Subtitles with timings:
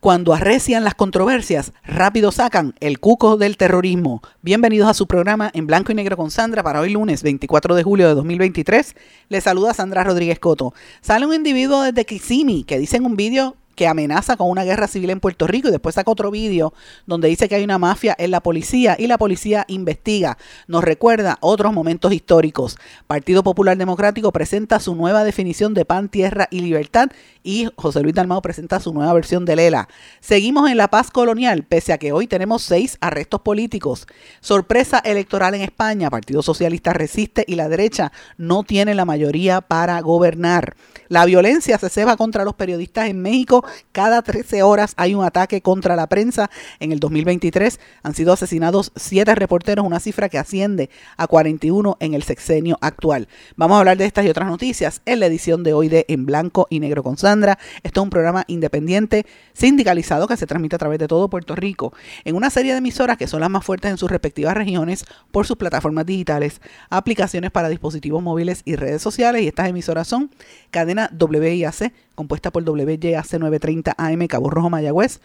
[0.00, 4.22] Cuando arrecian las controversias, rápido sacan el cuco del terrorismo.
[4.40, 7.82] Bienvenidos a su programa en blanco y negro con Sandra para hoy lunes 24 de
[7.82, 8.96] julio de 2023.
[9.28, 10.72] Les saluda Sandra Rodríguez Coto.
[11.02, 14.88] Sale un individuo desde Kissimmee que dice en un vídeo que amenaza con una guerra
[14.88, 16.74] civil en Puerto Rico y después saca otro vídeo
[17.06, 20.36] donde dice que hay una mafia en la policía y la policía investiga.
[20.66, 22.76] Nos recuerda otros momentos históricos.
[23.06, 27.08] Partido Popular Democrático presenta su nueva definición de pan, tierra y libertad
[27.42, 29.88] y José Luis Dalmao presenta su nueva versión de Lela.
[30.20, 34.06] Seguimos en la paz colonial, pese a que hoy tenemos seis arrestos políticos.
[34.40, 40.00] Sorpresa electoral en España, Partido Socialista resiste y la derecha no tiene la mayoría para
[40.00, 40.76] gobernar.
[41.08, 45.60] La violencia se ceba contra los periodistas en México cada 13 horas hay un ataque
[45.60, 46.50] contra la prensa.
[46.78, 52.14] En el 2023 han sido asesinados 7 reporteros, una cifra que asciende a 41 en
[52.14, 53.28] el sexenio actual.
[53.56, 56.26] Vamos a hablar de estas y otras noticias en la edición de hoy de En
[56.26, 57.58] Blanco y Negro con Sandra.
[57.84, 61.92] Esto es un programa independiente sindicalizado que se transmite a través de todo Puerto Rico
[62.24, 65.46] en una serie de emisoras que son las más fuertes en sus respectivas regiones por
[65.46, 69.42] sus plataformas digitales, aplicaciones para dispositivos móviles y redes sociales.
[69.42, 70.30] Y estas emisoras son
[70.72, 75.20] cadena WIAC compuesta por WYAC 930 AM Cabo Rojo Mayagüez,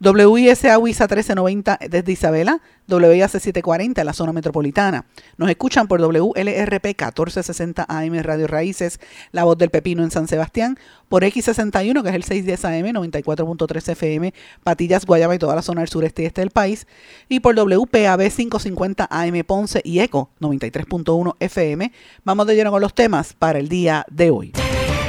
[0.00, 2.60] WISA WISA 1390 desde Isabela,
[2.96, 5.06] WIAC 740 en la zona metropolitana.
[5.36, 9.00] Nos escuchan por WLRP 1460 AM Radio Raíces,
[9.32, 13.88] La Voz del Pepino en San Sebastián, por X61 que es el 610 AM 94.3
[13.92, 16.86] FM, Patillas, Guayaba y toda la zona del sureste y este del país,
[17.28, 21.92] y por WPAB 550 AM Ponce y ECO 93.1 FM.
[22.24, 24.52] Vamos de lleno con los temas para el día de hoy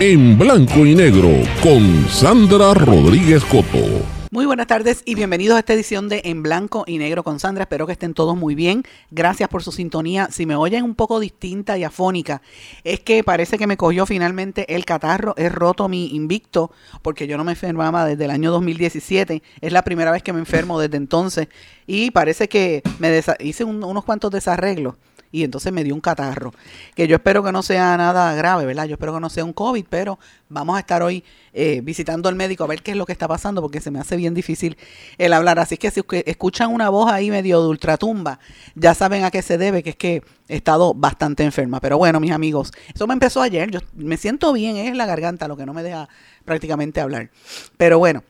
[0.01, 1.29] en blanco y negro
[1.61, 4.20] con Sandra Rodríguez Coto.
[4.33, 7.63] Muy buenas tardes y bienvenidos a esta edición de En Blanco y Negro con Sandra.
[7.63, 8.85] Espero que estén todos muy bien.
[9.09, 10.29] Gracias por su sintonía.
[10.31, 12.41] Si me oyen un poco distinta y afónica,
[12.85, 15.33] es que parece que me cogió finalmente el catarro.
[15.35, 16.71] He roto mi invicto
[17.01, 19.43] porque yo no me enfermaba desde el año 2017.
[19.59, 21.49] Es la primera vez que me enfermo desde entonces
[21.85, 24.95] y parece que me hice unos cuantos desarreglos
[25.31, 26.53] y entonces me dio un catarro,
[26.95, 28.85] que yo espero que no sea nada grave, ¿verdad?
[28.85, 30.19] Yo espero que no sea un COVID, pero
[30.49, 33.27] vamos a estar hoy eh, visitando al médico a ver qué es lo que está
[33.27, 34.77] pasando, porque se me hace bien difícil
[35.17, 35.59] el hablar.
[35.59, 38.39] Así que si escuchan una voz ahí medio de ultratumba,
[38.75, 41.79] ya saben a qué se debe, que es que he estado bastante enferma.
[41.79, 45.47] Pero bueno, mis amigos, eso me empezó ayer, yo me siento bien, es la garganta
[45.47, 46.09] lo que no me deja
[46.45, 47.29] prácticamente hablar.
[47.77, 48.23] Pero bueno.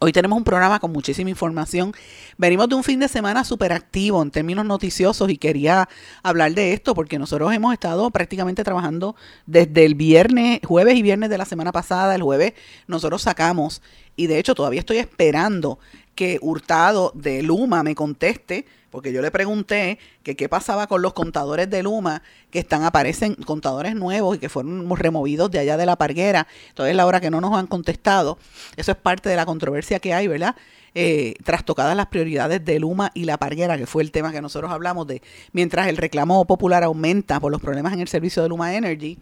[0.00, 1.92] Hoy tenemos un programa con muchísima información.
[2.36, 5.88] Venimos de un fin de semana súper activo en términos noticiosos y quería
[6.24, 9.14] hablar de esto porque nosotros hemos estado prácticamente trabajando
[9.46, 12.16] desde el viernes, jueves y viernes de la semana pasada.
[12.16, 12.54] El jueves
[12.88, 13.82] nosotros sacamos
[14.16, 15.78] y de hecho todavía estoy esperando
[16.14, 21.12] que Hurtado de Luma me conteste, porque yo le pregunté que qué pasaba con los
[21.12, 25.86] contadores de Luma, que están, aparecen contadores nuevos y que fueron removidos de allá de
[25.86, 26.46] la parguera.
[26.68, 28.38] Entonces, la hora que no nos han contestado,
[28.76, 30.54] eso es parte de la controversia que hay, ¿verdad?
[30.94, 34.70] Eh, trastocadas las prioridades de Luma y la parguera, que fue el tema que nosotros
[34.70, 38.76] hablamos de, mientras el reclamo popular aumenta por los problemas en el servicio de Luma
[38.76, 39.18] Energy,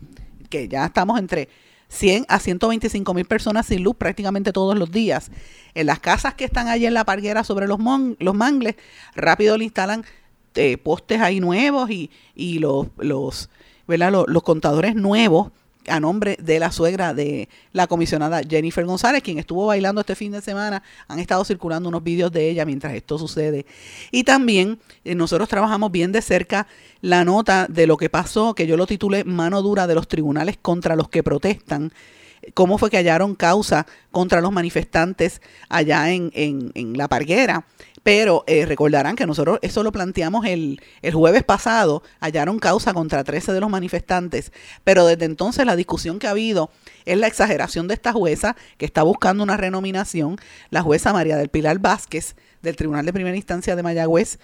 [0.51, 1.49] que ya estamos entre
[1.93, 5.31] 100 a 125 mil personas sin luz prácticamente todos los días.
[5.75, 7.79] En las casas que están allí en la parguera sobre los,
[8.19, 8.77] los mangles,
[9.15, 10.05] rápido le instalan
[10.55, 13.51] eh, postes ahí nuevos y, y los, los,
[13.87, 14.13] ¿verdad?
[14.27, 15.53] los contadores nuevos
[15.89, 20.33] a nombre de la suegra de la comisionada Jennifer González, quien estuvo bailando este fin
[20.33, 20.83] de semana.
[21.09, 23.67] Han estado circulando unos vídeos de ella mientras esto sucede.
[24.11, 26.67] Y también eh, nosotros trabajamos bien de cerca
[27.01, 30.59] la nota de lo que pasó, que yo lo titulé Mano dura de los tribunales
[30.61, 31.93] contra los que protestan
[32.55, 37.67] cómo fue que hallaron causa contra los manifestantes allá en, en, en La Parguera.
[38.03, 43.23] Pero eh, recordarán que nosotros eso lo planteamos el, el, jueves pasado, hallaron causa contra
[43.23, 46.71] 13 de los manifestantes, pero desde entonces la discusión que ha habido
[47.05, 50.37] es la exageración de esta jueza que está buscando una renominación,
[50.71, 54.39] la jueza María del Pilar Vázquez del Tribunal de Primera Instancia de Mayagüez,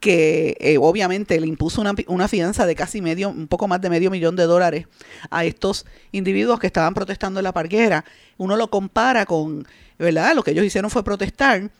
[0.00, 3.90] que eh, obviamente le impuso una, una, fianza de casi medio, un poco más de
[3.90, 4.86] medio millón de dólares
[5.30, 8.04] a estos individuos que estaban protestando en la parguera.
[8.38, 9.66] Uno lo compara con,
[9.98, 10.34] ¿verdad?
[10.34, 11.70] Lo que ellos hicieron fue protestar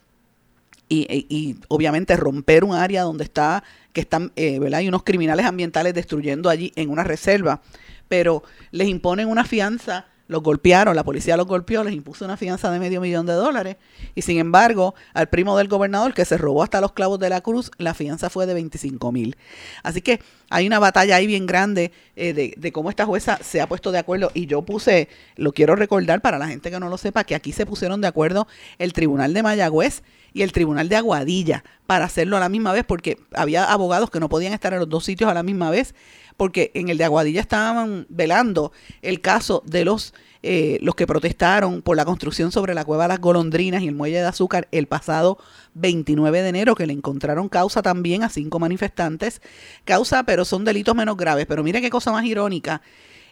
[0.91, 4.79] y, obviamente romper un área donde está, que están, eh, ¿verdad?
[4.79, 7.61] Hay unos criminales ambientales destruyendo allí en una reserva,
[8.07, 12.71] pero les imponen una fianza los golpearon, la policía los golpeó, les impuso una fianza
[12.71, 13.75] de medio millón de dólares
[14.15, 17.41] y sin embargo al primo del gobernador que se robó hasta los clavos de la
[17.41, 19.35] cruz, la fianza fue de 25 mil.
[19.83, 23.61] Así que hay una batalla ahí bien grande eh, de, de, cómo esta jueza se
[23.61, 24.31] ha puesto de acuerdo.
[24.33, 25.07] Y yo puse,
[25.37, 28.07] lo quiero recordar para la gente que no lo sepa, que aquí se pusieron de
[28.07, 30.03] acuerdo el Tribunal de Mayagüez
[30.33, 34.19] y el Tribunal de Aguadilla para hacerlo a la misma vez porque había abogados que
[34.19, 35.95] no podían estar en los dos sitios a la misma vez
[36.37, 38.71] porque en el de Aguadilla estaban velando
[39.01, 40.13] el caso de los
[40.43, 44.17] eh, los que protestaron por la construcción sobre la cueva las golondrinas y el muelle
[44.17, 45.37] de azúcar el pasado
[45.75, 49.41] 29 de enero, que le encontraron causa también a cinco manifestantes.
[49.85, 51.45] Causa, pero son delitos menos graves.
[51.45, 52.81] Pero mire qué cosa más irónica.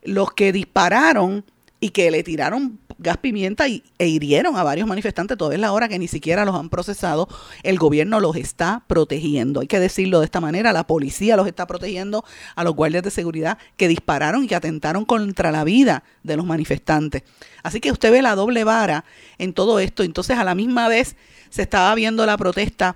[0.04, 1.46] Los que dispararon
[1.80, 5.38] y que le tiraron gas pimienta y, e hirieron a varios manifestantes.
[5.38, 7.28] Toda es la hora que ni siquiera los han procesado.
[7.64, 9.62] El gobierno los está protegiendo.
[9.62, 10.74] Hay que decirlo de esta manera.
[10.74, 15.06] La policía los está protegiendo a los guardias de seguridad que dispararon y que atentaron
[15.06, 17.24] contra la vida de los manifestantes.
[17.64, 19.06] Así que usted ve la doble vara
[19.38, 20.04] en todo esto.
[20.04, 21.16] Entonces, a la misma vez
[21.50, 22.96] se estaba viendo la protesta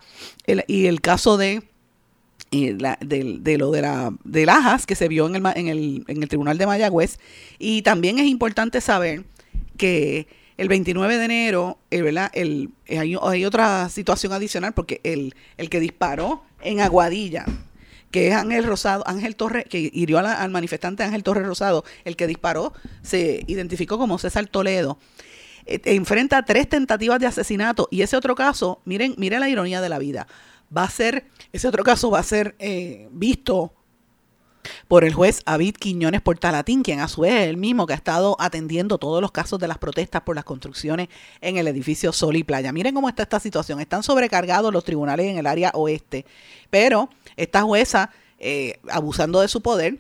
[0.68, 1.64] y el caso de
[2.54, 6.30] de, lo de la de Lajas que se vio en el, en, el, en el
[6.30, 7.18] Tribunal de Mayagüez.
[7.58, 9.24] Y también es importante saber
[9.78, 10.28] que
[10.58, 12.30] el 29 de enero, eh, ¿verdad?
[12.34, 17.46] El, eh, hay, hay, otra situación adicional porque el, el que disparó en Aguadilla,
[18.12, 22.28] que es Ángel Rosado, Ángel Torres, que hirió al manifestante Ángel Torres Rosado, el que
[22.28, 25.00] disparó se identificó como César Toledo.
[25.66, 29.90] Eh, enfrenta tres tentativas de asesinato y ese otro caso, miren, miren la ironía de
[29.90, 30.28] la vida
[30.76, 33.74] va a ser, ese otro caso va a ser eh, visto
[34.88, 37.98] por el juez Avid Quiñones Portalatín, quien a su vez es el mismo que ha
[37.98, 41.10] estado atendiendo todos los casos de las protestas por las construcciones
[41.42, 42.72] en el edificio Sol y Playa.
[42.72, 43.80] Miren cómo está esta situación.
[43.80, 46.26] Están sobrecargados los tribunales en el área oeste,
[46.70, 48.10] pero esta jueza,
[48.40, 49.98] eh, abusando de su poder,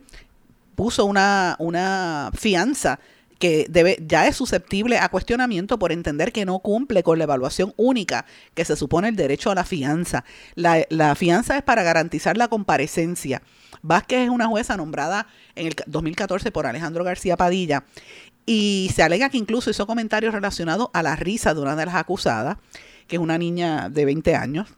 [0.75, 2.99] puso una, una fianza
[3.39, 7.74] que debe, ya es susceptible a cuestionamiento por entender que no cumple con la evaluación
[7.77, 10.24] única que se supone el derecho a la fianza.
[10.56, 13.41] La, la fianza es para garantizar la comparecencia.
[13.81, 17.83] Vázquez es una jueza nombrada en el 2014 por Alejandro García Padilla
[18.45, 21.95] y se alega que incluso hizo comentarios relacionados a la risa de una de las
[21.95, 22.57] acusadas,
[23.07, 24.69] que es una niña de 20 años,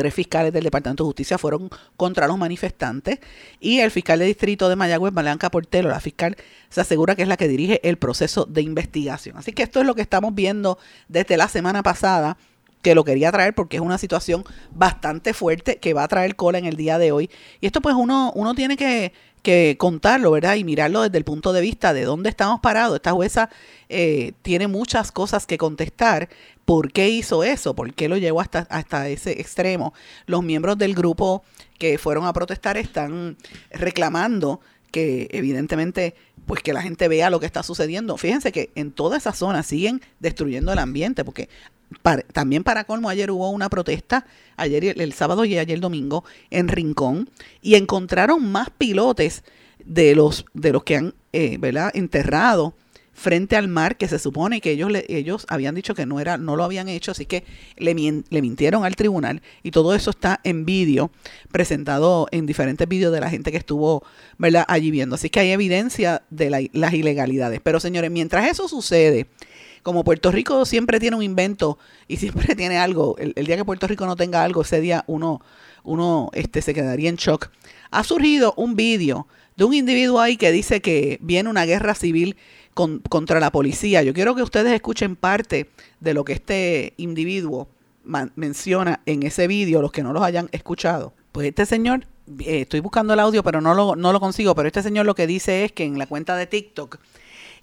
[0.00, 3.18] tres fiscales del Departamento de Justicia fueron contra los manifestantes
[3.60, 6.36] y el fiscal de distrito de Mayagüez, Blanca Portelo, la fiscal,
[6.70, 9.36] se asegura que es la que dirige el proceso de investigación.
[9.36, 12.38] Así que esto es lo que estamos viendo desde la semana pasada
[12.82, 16.58] que lo quería traer porque es una situación bastante fuerte que va a traer cola
[16.58, 17.30] en el día de hoy.
[17.60, 19.12] Y esto pues uno, uno tiene que,
[19.42, 20.56] que contarlo, ¿verdad?
[20.56, 22.96] Y mirarlo desde el punto de vista de dónde estamos parados.
[22.96, 23.50] Esta jueza
[23.88, 26.28] eh, tiene muchas cosas que contestar,
[26.70, 27.74] ¿Por qué hizo eso?
[27.74, 29.92] ¿Por qué lo llevó hasta, hasta ese extremo?
[30.26, 31.42] Los miembros del grupo
[31.80, 33.36] que fueron a protestar están
[33.72, 34.60] reclamando
[34.92, 36.14] que evidentemente
[36.46, 38.16] pues que la gente vea lo que está sucediendo.
[38.16, 41.48] Fíjense que en toda esa zona siguen destruyendo el ambiente porque
[42.32, 44.24] también para colmo ayer hubo una protesta
[44.56, 47.30] ayer el, sábado y ayer el domingo en Rincón
[47.60, 49.42] y encontraron más pilotes
[49.84, 51.90] de los de los que han eh, ¿verdad?
[51.94, 52.74] enterrado
[53.20, 56.56] frente al mar que se supone que ellos ellos habían dicho que no era no
[56.56, 57.44] lo habían hecho así que
[57.76, 61.10] le, le mintieron al tribunal y todo eso está en vídeo
[61.52, 64.02] presentado en diferentes vídeos de la gente que estuvo
[64.38, 65.14] verdad allí viendo.
[65.14, 67.60] Así que hay evidencia de las ilegalidades.
[67.62, 69.26] Pero señores mientras eso sucede
[69.82, 71.78] como Puerto Rico siempre tiene un invento
[72.08, 75.40] y siempre tiene algo el, día que Puerto Rico no tenga algo ese día uno
[75.82, 77.50] uno este se quedaría en shock.
[77.90, 82.36] Ha surgido un vídeo de un individuo ahí que dice que viene una guerra civil
[82.74, 84.02] contra la policía.
[84.02, 85.68] Yo quiero que ustedes escuchen parte
[86.00, 87.68] de lo que este individuo
[88.34, 91.12] menciona en ese vídeo, los que no los hayan escuchado.
[91.32, 92.06] Pues este señor,
[92.40, 95.14] eh, estoy buscando el audio, pero no lo, no lo consigo, pero este señor lo
[95.14, 96.98] que dice es que en la cuenta de TikTok,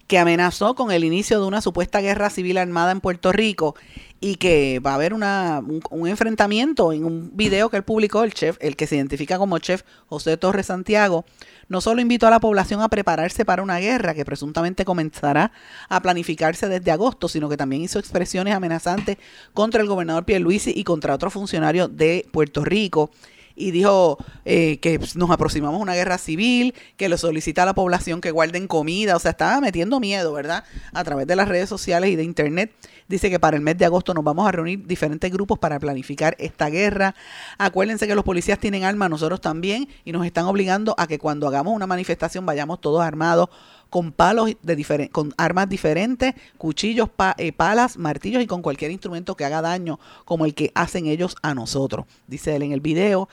[0.08, 3.76] que amenazó con el inicio de una supuesta guerra civil armada en Puerto Rico
[4.20, 8.32] y que va a haber una, un, enfrentamiento en un video que él publicó, el
[8.32, 11.26] chef, el que se identifica como chef José Torres Santiago,
[11.68, 15.52] no solo invitó a la población a prepararse para una guerra que presuntamente comenzará
[15.90, 19.18] a planificarse desde agosto, sino que también hizo expresiones amenazantes
[19.52, 23.10] contra el gobernador Pierluisi y contra otros funcionarios de Puerto Rico
[23.58, 27.74] y dijo eh, que nos aproximamos a una guerra civil, que le solicita a la
[27.74, 30.64] población que guarden comida, o sea, estaba metiendo miedo, ¿verdad?
[30.92, 32.72] A través de las redes sociales y de internet.
[33.08, 36.36] Dice que para el mes de agosto nos vamos a reunir diferentes grupos para planificar
[36.38, 37.14] esta guerra.
[37.56, 41.48] Acuérdense que los policías tienen armas, nosotros también, y nos están obligando a que cuando
[41.48, 43.48] hagamos una manifestación vayamos todos armados
[43.90, 49.44] con palos de con armas diferentes, cuchillos, eh, palas, martillos y con cualquier instrumento que
[49.44, 53.28] haga daño, como el que hacen ellos a nosotros, dice él en el video.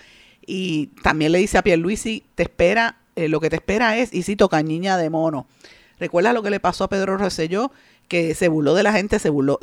[0.45, 4.23] Y también le dice a Pierluisi, te espera, eh, lo que te espera es, y
[4.23, 5.47] cito, cañiña de mono.
[5.99, 7.71] Recuerda lo que le pasó a Pedro Rosselló,
[8.07, 9.59] que se burló de la gente, se burló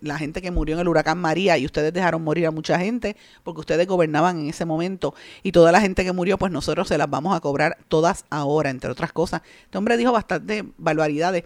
[0.00, 3.16] la gente que murió en el huracán María y ustedes dejaron morir a mucha gente
[3.42, 6.98] porque ustedes gobernaban en ese momento y toda la gente que murió, pues nosotros se
[6.98, 9.42] las vamos a cobrar todas ahora, entre otras cosas.
[9.64, 11.44] Este hombre dijo bastante barbaridades.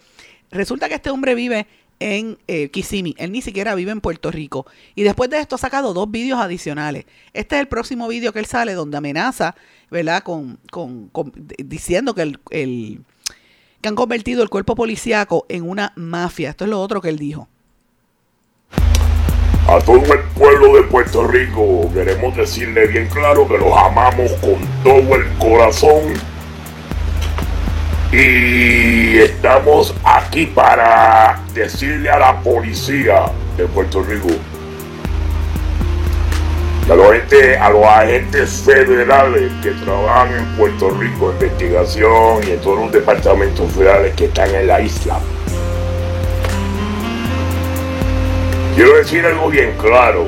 [0.50, 1.66] Resulta que este hombre vive
[2.00, 3.14] en eh, Kissimmee.
[3.18, 4.66] Él ni siquiera vive en Puerto Rico.
[4.94, 7.06] Y después de esto ha sacado dos vídeos adicionales.
[7.32, 9.54] Este es el próximo vídeo que él sale donde amenaza,
[9.90, 10.22] ¿verdad?
[10.22, 11.10] Con, con,
[11.58, 13.04] diciendo que el,
[13.84, 16.48] que han convertido el cuerpo policíaco en una mafia.
[16.48, 17.50] Esto es lo otro que él dijo.
[19.68, 24.56] A todo el pueblo de Puerto Rico queremos decirle bien claro que los amamos con
[24.82, 26.14] todo el corazón
[28.10, 33.26] y estamos aquí para decirle a la policía
[33.58, 34.28] de Puerto Rico
[36.86, 42.50] y a los, agentes, a los agentes federales que trabajan en Puerto Rico, investigación y
[42.50, 45.18] en todos los departamentos federales que están en la isla.
[48.74, 50.26] Quiero decir algo bien claro.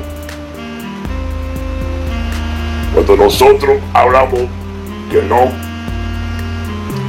[2.93, 4.41] Cuando nosotros hablamos
[5.11, 5.51] que no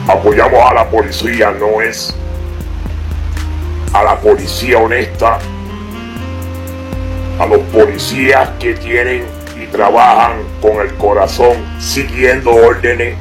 [0.08, 2.14] apoyamos a la policía, no es
[3.94, 5.38] a la policía honesta,
[7.38, 9.38] a los policías que tienen
[9.70, 13.16] trabajan con el corazón siguiendo órdenes.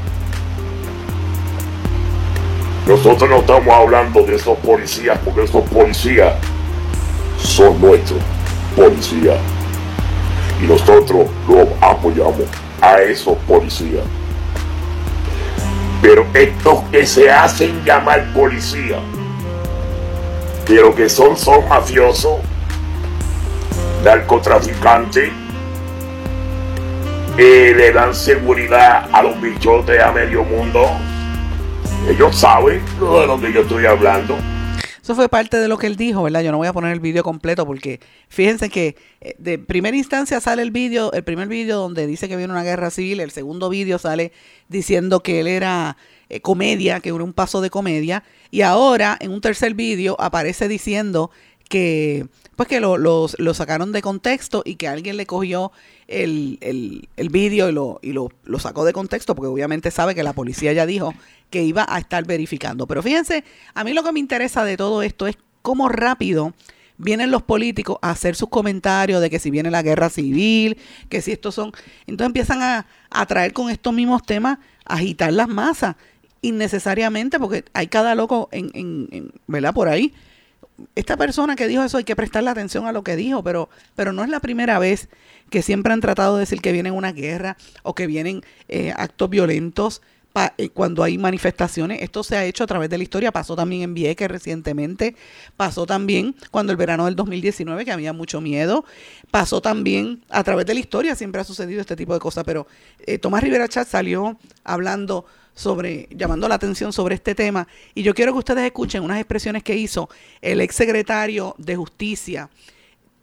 [2.88, 6.34] Nosotros no estamos hablando de esos policías porque esos policías
[7.38, 8.20] son nuestros
[8.76, 9.38] policías.
[10.62, 12.44] Y nosotros los apoyamos
[12.82, 14.04] a esos policías.
[16.02, 19.00] Pero estos que se hacen llamar policía,
[20.66, 22.40] pero que son, son mafiosos,
[24.04, 25.32] narcotraficantes,
[27.44, 30.88] le dan seguridad a los bichotes a medio mundo.
[32.10, 34.36] Ellos saben de lo que yo estoy hablando.
[35.02, 36.42] Eso fue parte de lo que él dijo, ¿verdad?
[36.42, 40.42] Yo no voy a poner el vídeo completo porque fíjense que eh, de primera instancia
[40.42, 43.70] sale el vídeo, el primer vídeo donde dice que viene una guerra civil, el segundo
[43.70, 44.34] vídeo sale
[44.68, 45.96] diciendo que él era
[46.30, 50.68] eh, comedia, que era un paso de comedia, y ahora en un tercer vídeo aparece
[50.68, 51.32] diciendo
[51.70, 52.26] que
[52.58, 55.72] pues que lo, lo, sacaron de contexto y que alguien le cogió
[56.08, 60.16] el, el, el vídeo y, lo, y lo, lo, sacó de contexto, porque obviamente sabe
[60.16, 61.14] que la policía ya dijo
[61.50, 62.88] que iba a estar verificando.
[62.88, 66.54] Pero fíjense, a mí lo que me interesa de todo esto es cómo rápido
[66.98, 70.78] vienen los políticos a hacer sus comentarios de que si viene la guerra civil,
[71.10, 71.72] que si estos son...
[72.08, 75.96] Entonces empiezan a, a traer con estos mismos temas, a agitar las masas
[76.42, 79.74] innecesariamente, porque hay cada loco en, en, en ¿verdad?
[79.74, 80.14] Por ahí
[80.96, 84.14] esta persona que dijo eso hay que prestarle atención a lo que dijo, pero, pero
[84.14, 85.10] no es la primera vez
[85.50, 89.30] que siempre han tratado de decir que viene una guerra o que vienen eh, actos
[89.30, 90.02] violentos
[90.58, 92.02] eh, cuando hay manifestaciones.
[92.02, 95.16] Esto se ha hecho a través de la historia, pasó también en Vieques recientemente,
[95.56, 98.86] pasó también cuando el verano del 2019 que había mucho miedo,
[99.32, 102.68] pasó también a través de la historia, siempre ha sucedido este tipo de cosas, pero
[103.06, 105.26] eh, Tomás Rivera Chat salió hablando
[105.58, 107.68] sobre, llamando la atención sobre este tema.
[107.96, 110.10] Y yo quiero que ustedes escuchen unas expresiones que hizo
[110.42, 112.50] el ex secretario de Justicia,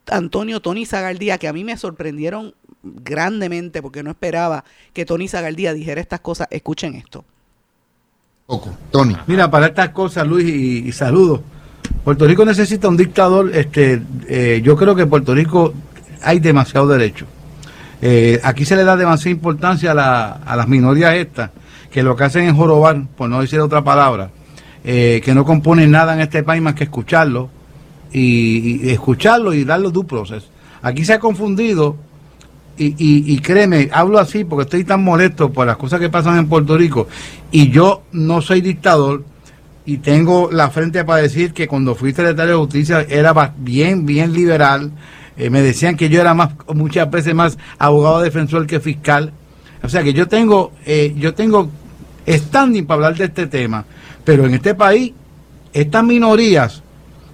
[0.06, 2.54] Antonio Tony Zagaldía, que a mí me sorprendieron
[2.84, 6.48] grandemente porque no esperaba que Tony Zagaldía dijera estas cosas.
[6.50, 7.24] Escuchen esto.
[8.90, 9.16] Tony.
[9.26, 11.40] Mira, para estas cosas, Luis, y, saludos.
[12.04, 13.50] Puerto Rico necesita un dictador.
[13.54, 15.72] Este, eh, yo creo que en Puerto Rico
[16.22, 17.26] hay demasiado derecho.
[18.02, 21.50] Eh, aquí se le da demasiada importancia a, a las minorías estas
[21.94, 24.30] que lo que hacen es jorobar, por no decir otra palabra,
[24.82, 27.50] eh, que no componen nada en este país más que escucharlo
[28.12, 30.42] y, escucharlo y darlo due process.
[30.82, 31.96] Aquí se ha confundido
[32.76, 36.48] y, y, créeme, hablo así porque estoy tan molesto por las cosas que pasan en
[36.48, 37.06] Puerto Rico
[37.50, 39.24] y yo no soy dictador
[39.86, 44.32] y tengo la frente para decir que cuando fui secretario de justicia era bien, bien
[44.32, 44.92] liberal.
[45.36, 49.32] Eh, me decían que yo era más, muchas veces más abogado defensor que fiscal.
[49.82, 51.68] O sea que yo tengo, eh, yo tengo
[52.26, 53.84] standing para hablar de este tema.
[54.24, 55.12] Pero en este país,
[55.74, 56.82] estas minorías,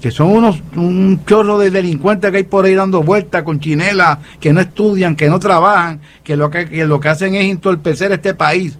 [0.00, 4.18] que son unos un chorro de delincuentes que hay por ahí dando vueltas con chinelas,
[4.40, 8.34] que no estudian, que no trabajan, que lo que, lo que hacen es entorpecer este
[8.34, 8.78] país.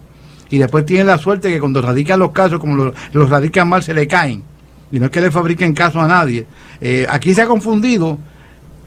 [0.49, 3.95] Y después tienen la suerte que cuando radican los casos, como los, radican mal, se
[3.95, 4.43] le caen.
[4.91, 6.47] Y no es que le fabriquen caso a nadie.
[6.81, 8.19] Eh, aquí se ha confundido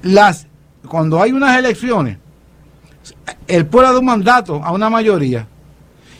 [0.02, 0.48] las
[0.88, 2.18] cuando hay unas elecciones,
[3.48, 5.48] el pueblo da un mandato a una mayoría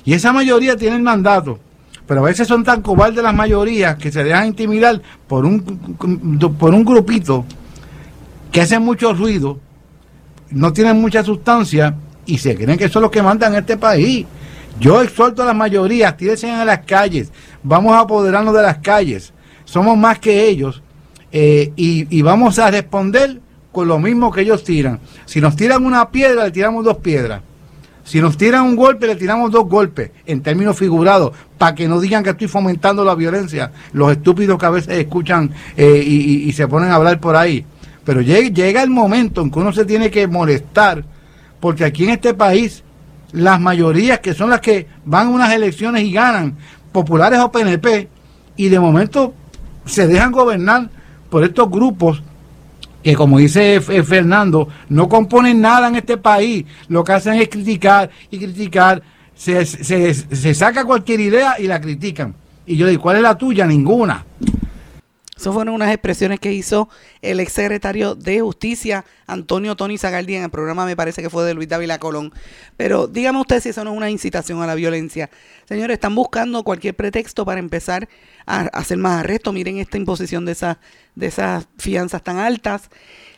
[0.06, 1.60] y esa mayoría tiene el mandato.
[2.08, 5.62] Pero a veces son tan cobardes las mayorías que se dejan intimidar por un,
[6.60, 7.46] por un grupito
[8.52, 9.60] que hacen mucho ruido,
[10.52, 11.96] no tienen mucha sustancia
[12.26, 14.26] y se creen que son los que mandan este país.
[14.80, 17.32] Yo exhorto a las mayorías, tírense a las calles,
[17.64, 19.34] vamos a apoderarnos de las calles,
[19.66, 20.82] somos más que ellos
[21.32, 23.40] eh, y vamos a responder
[23.74, 25.00] con lo mismo que ellos tiran.
[25.26, 27.42] Si nos tiran una piedra, le tiramos dos piedras.
[28.04, 32.02] Si nos tiran un golpe, le tiramos dos golpes, en términos figurados, para que no
[32.02, 33.72] digan que estoy fomentando la violencia.
[33.94, 37.66] Los estúpidos que a veces escuchan eh, y, se ponen a hablar por ahí.
[38.04, 41.06] Pero llega, llega el momento en que uno se tiene que molestar,
[41.62, 42.84] porque aquí en este país,
[43.32, 46.58] las mayorías que son las que van a unas elecciones y ganan,
[46.92, 48.10] populares o PNP,
[48.58, 49.34] y de momento
[49.86, 50.90] se dejan gobernar
[51.30, 52.22] por estos grupos
[53.04, 58.10] que como dice Fernando, no componen nada en este país, lo que hacen es criticar
[58.32, 59.04] y criticar,
[59.36, 62.34] se, se, saca cualquier idea y la critican.
[62.66, 63.66] Y yo digo, ¿cuál es la tuya?
[63.66, 64.26] Ninguna.
[65.44, 66.88] Esas fueron unas expresiones que hizo
[67.22, 71.54] el exsecretario de Justicia, Antonio Tony Zagaldi, en el programa, me parece que fue de
[71.54, 72.32] Luis Dávila Colón.
[72.78, 75.30] Pero dígame usted si eso no es una incitación a la violencia.
[75.66, 78.08] Señores, están buscando cualquier pretexto para empezar
[78.46, 79.54] a hacer más arrestos.
[79.54, 80.78] Miren esta imposición de esas,
[81.16, 82.90] de esas fianzas tan altas.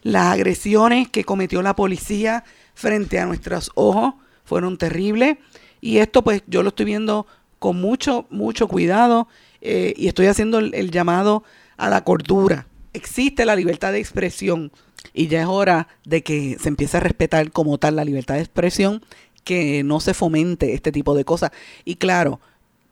[0.03, 2.43] Las agresiones que cometió la policía
[2.75, 5.37] frente a nuestros ojos fueron terribles.
[5.81, 7.25] Y esto pues yo lo estoy viendo
[7.57, 9.27] con mucho, mucho cuidado
[9.61, 11.43] eh, y estoy haciendo el llamado
[11.77, 12.67] a la cordura.
[12.93, 14.71] Existe la libertad de expresión
[15.13, 18.41] y ya es hora de que se empiece a respetar como tal la libertad de
[18.41, 19.03] expresión,
[19.43, 21.51] que no se fomente este tipo de cosas.
[21.83, 22.39] Y claro,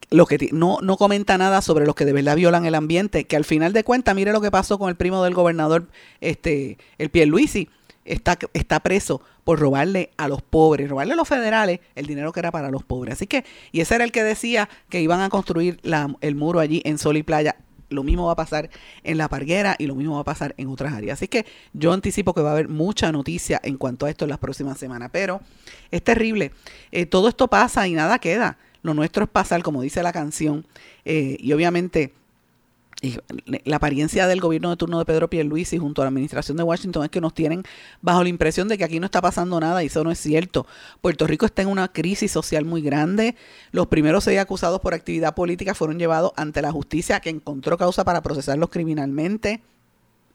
[0.09, 3.35] lo que no, no comenta nada sobre los que de verdad violan el ambiente, que
[3.35, 5.87] al final de cuentas, mire lo que pasó con el primo del gobernador,
[6.21, 7.69] este, el Pierluisi,
[8.05, 12.39] está, está preso por robarle a los pobres, robarle a los federales el dinero que
[12.39, 13.15] era para los pobres.
[13.15, 16.59] Así que, y ese era el que decía que iban a construir la, el muro
[16.59, 17.55] allí en Sol y Playa
[17.93, 18.69] lo mismo va a pasar
[19.03, 21.19] en la parguera y lo mismo va a pasar en otras áreas.
[21.19, 24.29] Así que yo anticipo que va a haber mucha noticia en cuanto a esto en
[24.29, 25.09] las próximas semanas.
[25.11, 25.41] Pero
[25.91, 26.51] es terrible.
[26.91, 28.57] Eh, todo esto pasa y nada queda.
[28.81, 30.65] Lo nuestro es pasar, como dice la canción.
[31.05, 32.13] Eh, y obviamente
[33.65, 37.03] la apariencia del gobierno de turno de Pedro Pierluisi junto a la administración de Washington
[37.03, 37.63] es que nos tienen
[38.01, 40.65] bajo la impresión de que aquí no está pasando nada y eso no es cierto.
[41.01, 43.35] Puerto Rico está en una crisis social muy grande.
[43.71, 48.05] Los primeros seis acusados por actividad política fueron llevados ante la justicia que encontró causa
[48.05, 49.61] para procesarlos criminalmente.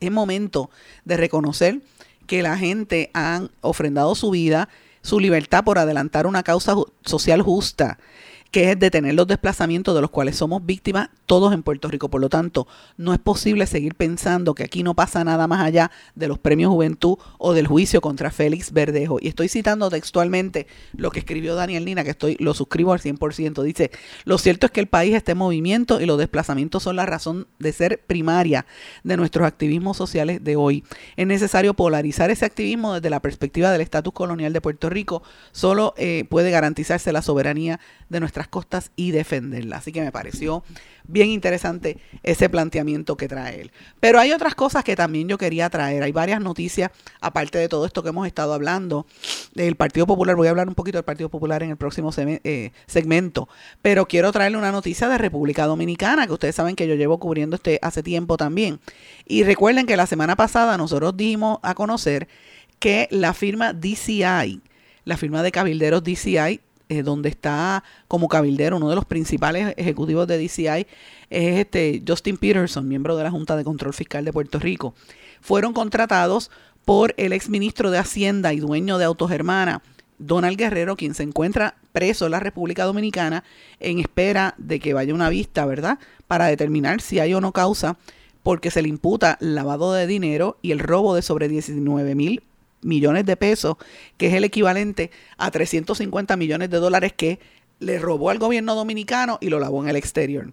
[0.00, 0.70] Es momento
[1.04, 1.80] de reconocer
[2.26, 4.68] que la gente ha ofrendado su vida,
[5.00, 7.98] su libertad por adelantar una causa social justa
[8.50, 12.08] que es detener los desplazamientos de los cuales somos víctimas todos en Puerto Rico.
[12.08, 15.90] Por lo tanto, no es posible seguir pensando que aquí no pasa nada más allá
[16.14, 19.18] de los premios Juventud o del juicio contra Félix Verdejo.
[19.20, 23.62] Y estoy citando textualmente lo que escribió Daniel Nina, que estoy lo suscribo al 100%.
[23.62, 23.90] Dice,
[24.24, 27.46] lo cierto es que el país está en movimiento y los desplazamientos son la razón
[27.58, 28.64] de ser primaria
[29.04, 30.84] de nuestros activismos sociales de hoy.
[31.16, 35.22] Es necesario polarizar ese activismo desde la perspectiva del estatus colonial de Puerto Rico.
[35.52, 39.78] Solo eh, puede garantizarse la soberanía de nuestra costas y defenderla.
[39.78, 40.62] Así que me pareció
[41.08, 43.72] bien interesante ese planteamiento que trae él.
[43.98, 46.02] Pero hay otras cosas que también yo quería traer.
[46.04, 49.06] Hay varias noticias, aparte de todo esto que hemos estado hablando
[49.54, 50.36] del Partido Popular.
[50.36, 53.48] Voy a hablar un poquito del Partido Popular en el próximo eh, segmento.
[53.82, 57.56] Pero quiero traerle una noticia de República Dominicana, que ustedes saben que yo llevo cubriendo
[57.56, 58.78] este hace tiempo también.
[59.26, 62.28] Y recuerden que la semana pasada nosotros dimos a conocer
[62.78, 64.60] que la firma DCI,
[65.04, 70.26] la firma de cabilderos DCI, eh, donde está como cabildero uno de los principales ejecutivos
[70.26, 70.86] de DCI,
[71.30, 74.94] es este Justin Peterson, miembro de la Junta de Control Fiscal de Puerto Rico.
[75.40, 76.50] Fueron contratados
[76.84, 79.82] por el exministro de Hacienda y dueño de Autogermana,
[80.18, 83.44] Donald Guerrero, quien se encuentra preso en la República Dominicana
[83.80, 85.98] en espera de que vaya una vista, ¿verdad?
[86.26, 87.98] Para determinar si hay o no causa,
[88.42, 92.42] porque se le imputa lavado de dinero y el robo de sobre 19 mil
[92.82, 93.76] millones de pesos,
[94.16, 97.38] que es el equivalente a 350 millones de dólares que
[97.80, 100.52] le robó al gobierno dominicano y lo lavó en el exterior.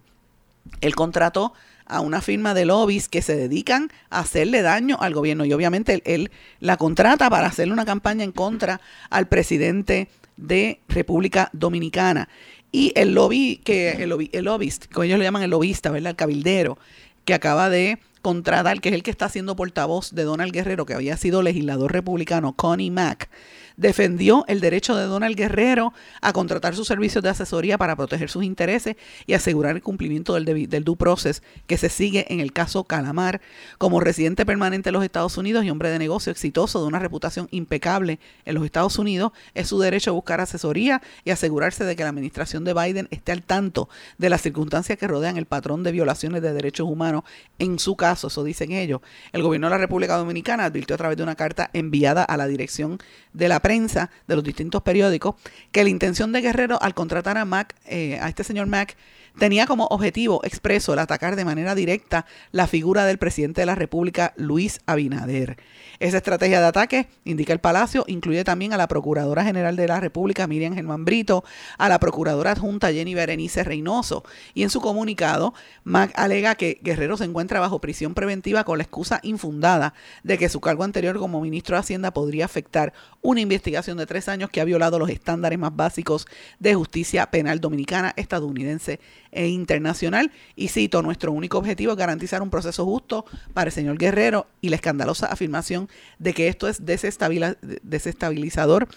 [0.80, 1.52] Él contrató
[1.86, 6.02] a una firma de lobbies que se dedican a hacerle daño al gobierno y obviamente
[6.04, 12.28] él, la contrata para hacerle una campaña en contra al presidente de República Dominicana.
[12.72, 16.10] Y el lobby, que el, lobby, el lobbyist, como ellos le llaman el lobista, ¿verdad?
[16.10, 16.76] El cabildero,
[17.24, 20.94] que acaba de contratar, que es el que está siendo portavoz de Donald Guerrero, que
[20.94, 23.30] había sido legislador republicano, Connie Mack,
[23.76, 28.44] defendió el derecho de Donald Guerrero a contratar sus servicios de asesoría para proteger sus
[28.44, 32.84] intereses y asegurar el cumplimiento del, del due process que se sigue en el caso
[32.84, 33.40] Calamar.
[33.78, 37.48] Como residente permanente de los Estados Unidos y hombre de negocio exitoso de una reputación
[37.50, 42.02] impecable en los Estados Unidos, es su derecho a buscar asesoría y asegurarse de que
[42.02, 45.92] la administración de Biden esté al tanto de las circunstancias que rodean el patrón de
[45.92, 47.24] violaciones de derechos humanos.
[47.58, 49.00] En su caso, eso dicen ellos,
[49.32, 52.46] el gobierno de la República Dominicana advirtió a través de una carta enviada a la
[52.46, 52.98] dirección
[53.32, 55.34] de la prensa de los distintos periódicos
[55.72, 58.96] que la intención de Guerrero al contratar a Mac, eh, a este señor Mac,
[59.38, 63.74] tenía como objetivo expreso el atacar de manera directa la figura del presidente de la
[63.74, 65.58] República, Luis Abinader.
[65.98, 70.00] Esa estrategia de ataque, indica el Palacio, incluye también a la Procuradora General de la
[70.00, 71.44] República, Miriam Germán Brito,
[71.78, 74.24] a la Procuradora Adjunta Jenny Berenice Reynoso.
[74.54, 78.84] Y en su comunicado, Mac alega que Guerrero se encuentra bajo prisión preventiva con la
[78.84, 83.96] excusa infundada de que su cargo anterior como ministro de Hacienda podría afectar una investigación
[83.96, 86.26] de tres años que ha violado los estándares más básicos
[86.58, 89.00] de justicia penal dominicana, estadounidense
[89.32, 90.30] e internacional.
[90.54, 94.68] Y cito, nuestro único objetivo es garantizar un proceso justo para el señor Guerrero y
[94.68, 98.88] la escandalosa afirmación de que esto es desestabilizador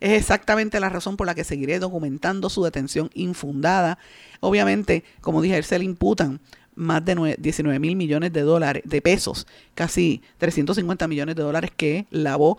[0.00, 3.98] es exactamente la razón por la que seguiré documentando su detención infundada.
[4.40, 6.40] Obviamente, como dije, se le imputan
[6.74, 12.06] más de 19 mil millones de dólares, de pesos, casi 350 millones de dólares que
[12.10, 12.58] lavó.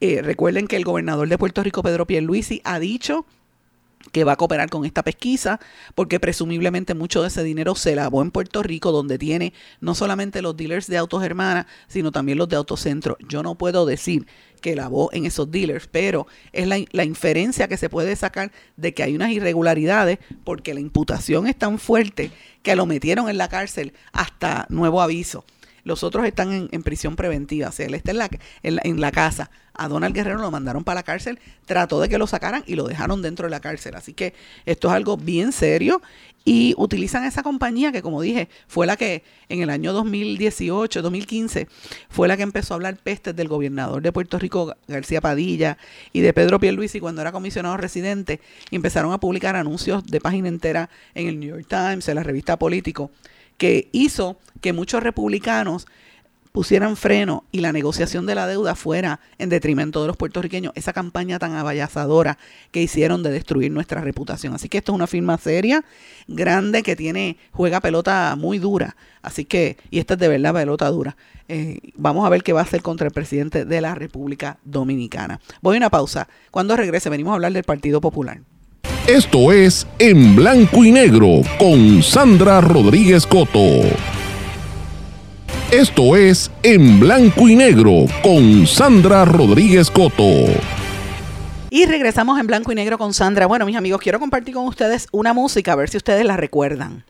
[0.00, 3.26] Eh, recuerden que el gobernador de Puerto Rico, Pedro Pierluisi, ha dicho
[4.12, 5.60] que va a cooperar con esta pesquisa,
[5.94, 10.42] porque presumiblemente mucho de ese dinero se lavó en Puerto Rico, donde tiene no solamente
[10.42, 13.16] los dealers de autos hermanas, sino también los de autocentro.
[13.28, 14.26] Yo no puedo decir
[14.60, 18.92] que lavó en esos dealers, pero es la, la, inferencia que se puede sacar de
[18.94, 22.30] que hay unas irregularidades, porque la imputación es tan fuerte
[22.62, 25.44] que lo metieron en la cárcel hasta nuevo aviso.
[25.84, 27.68] Los otros están en, prisión preventiva.
[27.68, 28.30] O sea, él está en la,
[28.62, 29.50] en casa.
[29.72, 32.86] A Donald Guerrero lo mandaron para la cárcel, trató de que lo sacaran y lo
[32.86, 33.94] dejaron dentro de la cárcel.
[33.94, 34.34] Así que
[34.66, 36.02] esto es algo bien serio
[36.44, 41.68] y utilizan esa compañía que, como dije, fue la que en el año 2018, 2015,
[42.08, 45.76] fue la que empezó a hablar pestes del gobernador de Puerto Rico, García Padilla,
[46.12, 48.40] y de Pedro Pierluisi cuando era comisionado residente,
[48.70, 52.58] empezaron a publicar anuncios de página entera en el New York Times, en la revista
[52.58, 53.10] Político,
[53.60, 55.86] que hizo que muchos republicanos
[56.50, 60.94] pusieran freno y la negociación de la deuda fuera en detrimento de los puertorriqueños, esa
[60.94, 62.38] campaña tan abayazadora
[62.70, 64.54] que hicieron de destruir nuestra reputación.
[64.54, 65.84] Así que esto es una firma seria,
[66.26, 68.96] grande, que tiene, juega pelota muy dura.
[69.20, 71.18] Así que, y esta es de verdad pelota dura.
[71.46, 75.38] Eh, vamos a ver qué va a hacer contra el presidente de la República Dominicana.
[75.60, 76.28] Voy a una pausa.
[76.50, 78.40] Cuando regrese, venimos a hablar del Partido Popular.
[79.06, 83.80] Esto es En Blanco y Negro con Sandra Rodríguez Coto.
[85.72, 90.46] Esto es En Blanco y Negro con Sandra Rodríguez Coto.
[91.70, 93.46] Y regresamos en blanco y negro con Sandra.
[93.46, 97.04] Bueno, mis amigos, quiero compartir con ustedes una música, a ver si ustedes la recuerdan.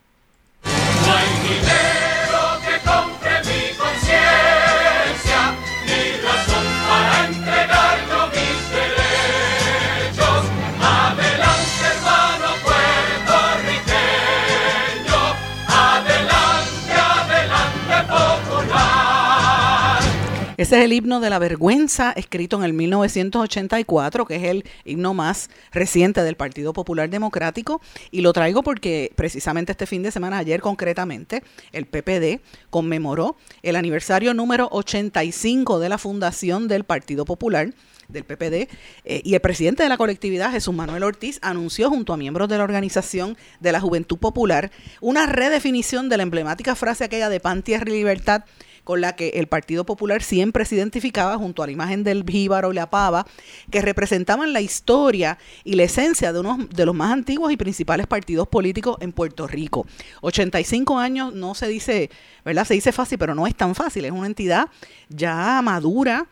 [20.61, 25.15] Ese es el himno de la vergüenza, escrito en el 1984, que es el himno
[25.15, 27.81] más reciente del Partido Popular Democrático.
[28.11, 31.43] Y lo traigo porque precisamente este fin de semana, ayer concretamente,
[31.73, 37.73] el PPD conmemoró el aniversario número 85 de la fundación del Partido Popular
[38.09, 38.69] del PPD,
[39.05, 42.59] eh, y el presidente de la colectividad, Jesús Manuel Ortiz, anunció junto a miembros de
[42.59, 44.71] la Organización de la Juventud Popular
[45.01, 48.43] una redefinición de la emblemática frase aquella de pan, tierra y libertad
[48.91, 52.73] con la que el Partido Popular siempre se identificaba junto a la imagen del jíbaro
[52.73, 53.25] y la pava,
[53.71, 58.09] que representaban la historia y la esencia de uno de los más antiguos y principales
[58.09, 59.87] partidos políticos en Puerto Rico.
[60.23, 62.11] 85 años no se dice,
[62.45, 62.65] ¿verdad?
[62.65, 64.67] Se dice fácil, pero no es tan fácil, es una entidad
[65.09, 66.27] ya madura,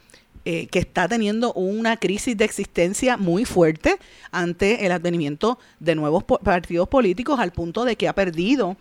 [0.44, 3.99] eh, que está teniendo una crisis de existencia muy fuerte
[4.33, 8.77] ante el advenimiento de nuevos partidos políticos al punto de que ha perdido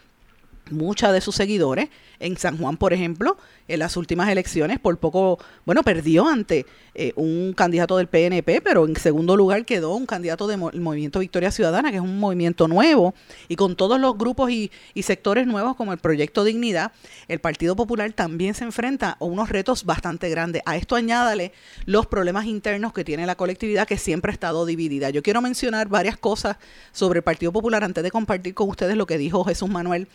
[0.72, 1.90] muchos de sus seguidores.
[2.20, 7.14] En San Juan, por ejemplo, en las últimas elecciones, por poco, bueno, perdió ante eh,
[7.16, 11.92] un candidato del PNP, pero en segundo lugar quedó un candidato del Movimiento Victoria Ciudadana,
[11.92, 13.14] que es un movimiento nuevo,
[13.48, 14.72] y con todos los grupos y,
[15.08, 16.92] sectores nuevos como el Proyecto Dignidad,
[17.30, 20.62] el Partido Popular también se enfrenta a unos retos bastante grandes.
[20.66, 21.54] A esto añádale
[21.86, 25.10] los problemas internos que tiene la colectividad, que siempre ha estado dividida.
[25.12, 26.58] Yo quiero mencionar varias cosas
[26.92, 30.10] sobre el Partido Popular antes de compartir con ustedes lo que dijo Jesús Manuel,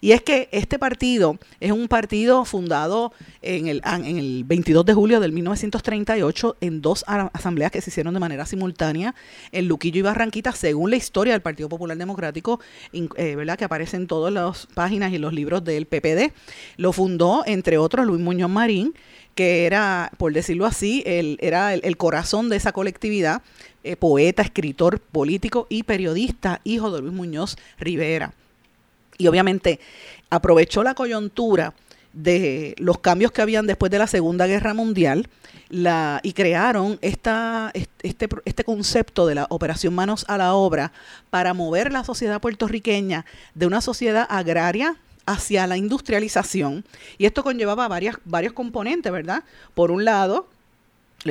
[0.00, 4.94] y es que este partido es un partido fundado en el, en el 22 de
[4.94, 9.14] julio del 1938 en dos asambleas que se hicieron de manera simultánea
[9.52, 12.60] en Luquillo y Barranquita, según la historia del Partido Popular Democrático,
[12.92, 13.58] eh, ¿verdad?
[13.58, 16.32] que aparece en todas las páginas y los libros del PPD.
[16.76, 18.94] Lo fundó, entre otros, Luis Muñoz Marín,
[19.34, 23.42] que era, por decirlo así, el, era el, corazón de esa colectividad,
[23.84, 28.32] eh, poeta, escritor, político y periodista, hijo de Luis Muñoz Rivera.
[29.18, 29.80] Y obviamente
[30.30, 31.74] aprovechó la coyuntura
[32.12, 35.28] de los cambios que habían después de la Segunda Guerra Mundial
[35.68, 40.92] y crearon esta, este, este concepto de la operación manos a la obra
[41.30, 46.84] para mover la sociedad puertorriqueña de una sociedad agraria hacia la industrialización.
[47.18, 49.42] Y esto conllevaba varias, varios componentes, ¿verdad?
[49.74, 50.48] Por un lado,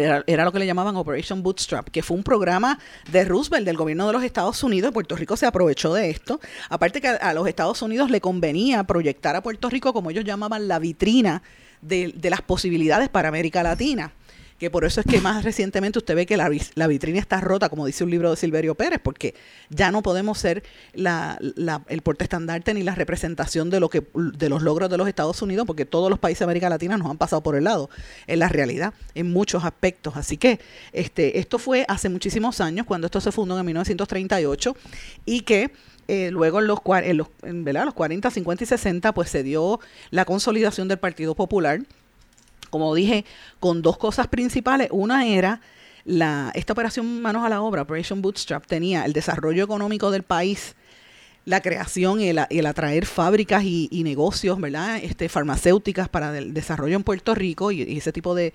[0.03, 2.79] era, lo que le llamaban Operation Bootstrap, que fue un programa
[3.11, 4.91] de Roosevelt, del gobierno de los Estados Unidos.
[4.91, 6.39] Puerto Rico se aprovechó de esto.
[6.69, 10.67] Aparte que a, los Estados Unidos le convenía proyectar a Puerto Rico, como ellos llamaban,
[10.67, 11.41] la vitrina
[11.81, 14.11] de las posibilidades para América Latina
[14.59, 17.85] que por eso es que más recientemente usted ve que la, vitrina está rota, como
[17.85, 19.35] dice un libro de Silverio Pérez, porque
[19.69, 20.63] ya no podemos ser
[20.93, 22.01] la, la, el
[22.73, 26.09] ni la representación de lo que de los logros de los Estados Unidos, porque todos
[26.09, 27.89] los países de América Latina nos han pasado por el lado,
[28.27, 30.15] en la realidad, en muchos aspectos.
[30.15, 30.59] Así que
[30.93, 34.75] este esto fue hace muchísimos años, cuando esto se fundó en 1938,
[35.25, 35.71] y que
[36.07, 39.79] eh, luego en los, en los, en, los 40, 50 y 60, pues se dio
[40.11, 41.81] la consolidación del Partido Popular
[42.75, 43.23] como dije,
[43.61, 44.89] con dos cosas principales.
[44.91, 45.61] Una era
[46.03, 50.75] la, esta operación Manos a la Obra, Operation Bootstrap, tenía el desarrollo económico del país
[51.45, 54.97] la creación y el, atraer fábricas y, negocios, ¿verdad?
[55.01, 58.51] Este, farmacéuticas para el desarrollo en Puerto Rico y, ese tipo de,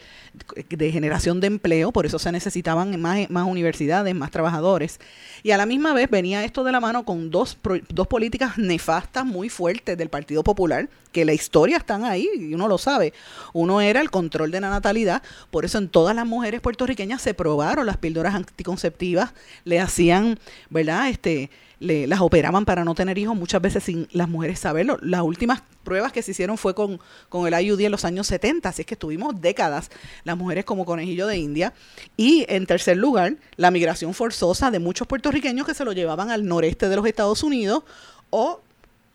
[0.69, 4.99] generación de empleo, por eso se necesitaban más, más universidades, más trabajadores.
[5.45, 7.57] Y a la misma vez venía esto de la mano con dos,
[7.89, 12.67] dos políticas nefastas muy fuertes del Partido Popular, que la historia están ahí y uno
[12.67, 13.13] lo sabe.
[13.53, 15.23] Uno era el control de la natalidad,
[15.53, 19.33] por eso en todas las mujeres puertorriqueñas se probaron las píldoras anticonceptivas,
[19.65, 21.09] le hacían, ¿verdad?
[21.09, 21.51] Este
[21.81, 24.99] le, las operaban para no tener hijos, muchas veces sin las mujeres saberlo.
[25.01, 28.69] Las últimas pruebas que se hicieron fue con, con el IUD en los años 70,
[28.69, 29.91] así es que estuvimos décadas
[30.25, 31.73] las mujeres como conejillo de India.
[32.17, 36.47] Y en tercer lugar, la migración forzosa de muchos puertorriqueños que se lo llevaban al
[36.47, 37.83] noreste de los Estados Unidos
[38.29, 38.61] o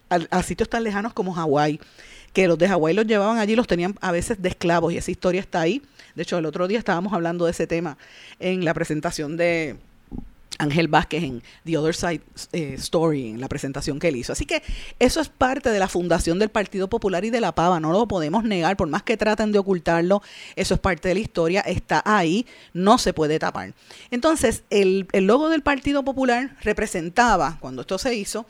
[0.10, 1.80] a, sitios tan lejanos como Hawái
[2.34, 5.10] que los de Hawái los llevaban allí, los tenían a veces de esclavos y esa
[5.10, 5.82] historia está ahí.
[6.16, 7.98] De hecho, el otro día estábamos hablando de ese tema
[8.40, 9.78] en la presentación de,
[10.58, 14.34] Ángel Vázquez en The Other Side eh, Story, en la presentación que él hizo.
[14.34, 14.62] Así que
[15.00, 18.08] eso es parte de la fundación del Partido Popular y de la Pava, no lo
[18.08, 20.22] podemos negar, por más que traten de ocultarlo,
[20.56, 23.74] eso es parte de la historia, está ahí, no se puede tapar.
[24.12, 28.46] Entonces, el, el logo del Partido Popular representaba, cuando esto se hizo,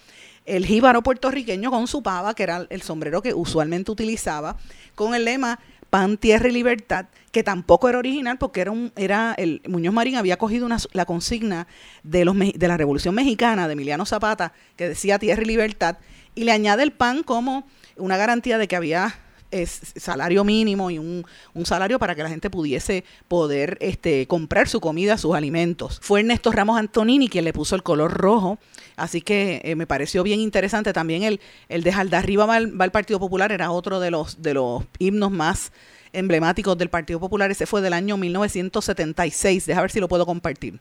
[0.46, 4.58] el jíbaro puertorriqueño con su pava, que era el sombrero que usualmente utilizaba,
[4.94, 5.60] con el lema
[5.96, 10.18] Pan, Tierra y Libertad, que tampoco era original porque era un, era el Muñoz Marín
[10.18, 11.68] había cogido una, la consigna
[12.04, 15.96] de los de la Revolución Mexicana de Emiliano Zapata que decía Tierra y Libertad
[16.36, 19.16] y le añade el pan como una garantía de que había
[19.52, 21.26] salario mínimo y un,
[21.64, 26.00] salario para que la gente pudiese poder este, comprar su comida, sus alimentos.
[26.02, 28.58] Fue Ernesto Ramos Antonini quien le puso el color rojo,
[28.96, 30.94] así que eh, me pareció bien interesante.
[30.94, 34.54] También el, el de Arriba va, va el Partido Popular, era otro de los, de
[34.54, 35.72] los himnos más
[36.14, 37.52] emblemáticos del Partido Popular.
[37.52, 39.66] Ese fue del año 1976.
[39.66, 40.80] Deja ver si lo puedo compartir.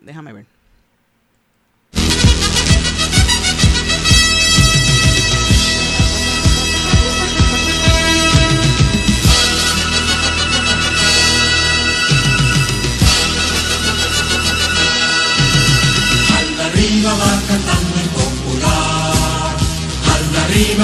[0.00, 0.57] Déjame ver.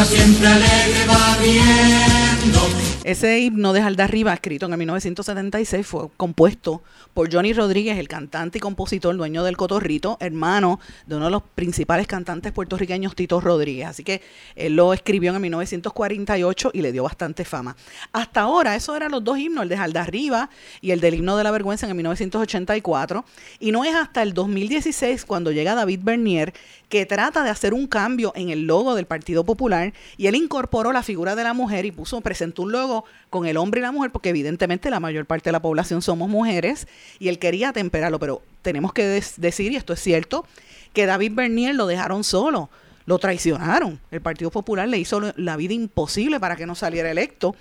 [0.04, 7.52] Siempre alegre va riendo ese himno de Arriba, escrito en 1976, fue compuesto por Johnny
[7.52, 12.52] Rodríguez, el cantante y compositor, dueño del Cotorrito, hermano de uno de los principales cantantes
[12.52, 13.88] puertorriqueños, Tito Rodríguez.
[13.88, 14.22] Así que
[14.56, 17.76] él lo escribió en 1948 y le dio bastante fama.
[18.10, 20.48] Hasta ahora, esos eran los dos himnos, el de Arriba
[20.80, 23.22] y el del himno de la vergüenza en 1984.
[23.60, 26.54] Y no es hasta el 2016 cuando llega David Bernier
[26.94, 30.92] que trata de hacer un cambio en el logo del Partido Popular y él incorporó
[30.92, 33.90] la figura de la mujer y puso, presentó un logo con el hombre y la
[33.90, 36.86] mujer, porque evidentemente la mayor parte de la población somos mujeres,
[37.18, 40.46] y él quería temperarlo, pero tenemos que decir, y esto es cierto,
[40.92, 42.70] que David Bernier lo dejaron solo,
[43.06, 43.98] lo traicionaron.
[44.12, 47.56] El Partido Popular le hizo la vida imposible para que no saliera electo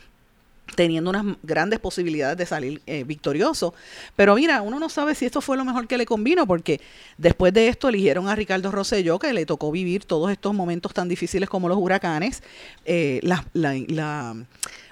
[0.76, 3.74] teniendo unas grandes posibilidades de salir eh, victorioso.
[4.16, 6.82] Pero mira, uno no sabe si esto fue lo mejor que le convino, porque
[7.18, 11.08] después de esto eligieron a Ricardo Rosselló, que le tocó vivir todos estos momentos tan
[11.08, 12.44] difíciles como los huracanes,
[12.86, 14.36] eh, la, la,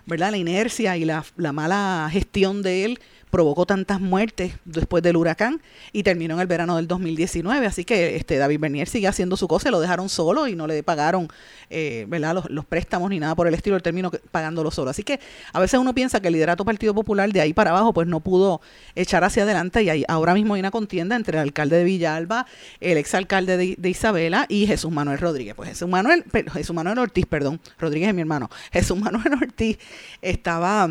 [0.05, 0.31] ¿verdad?
[0.31, 2.99] la inercia y la mala gestión de él
[3.31, 7.65] provocó tantas muertes después del huracán y terminó en el verano del 2019.
[7.65, 10.83] Así que este David Bernier sigue haciendo su cosa, lo dejaron solo y no le
[10.83, 11.29] pagaron
[11.69, 12.43] eh, ¿verdad?
[12.49, 14.91] Los, préstamos ni nada por el estilo, el término pagándolo solo.
[14.91, 15.19] Así que
[15.53, 18.19] a veces uno piensa que el liderato Partido Popular de ahí para abajo pues no
[18.19, 18.61] pudo
[18.93, 22.45] echar hacia adelante y hay, ahora mismo hay una contienda entre el alcalde de Villalba,
[22.81, 25.55] el exalcalde de, de Isabela y Jesús Manuel Rodríguez.
[25.55, 28.49] Pues Jesús Manuel, Jesús Manuel Ortiz, perdón, Rodríguez es mi hermano.
[28.71, 29.77] Jesús Manuel Ortiz
[30.21, 30.89] estaba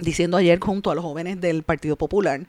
[0.00, 2.40] diciendo ayer junto a los jóvenes del Partido Popular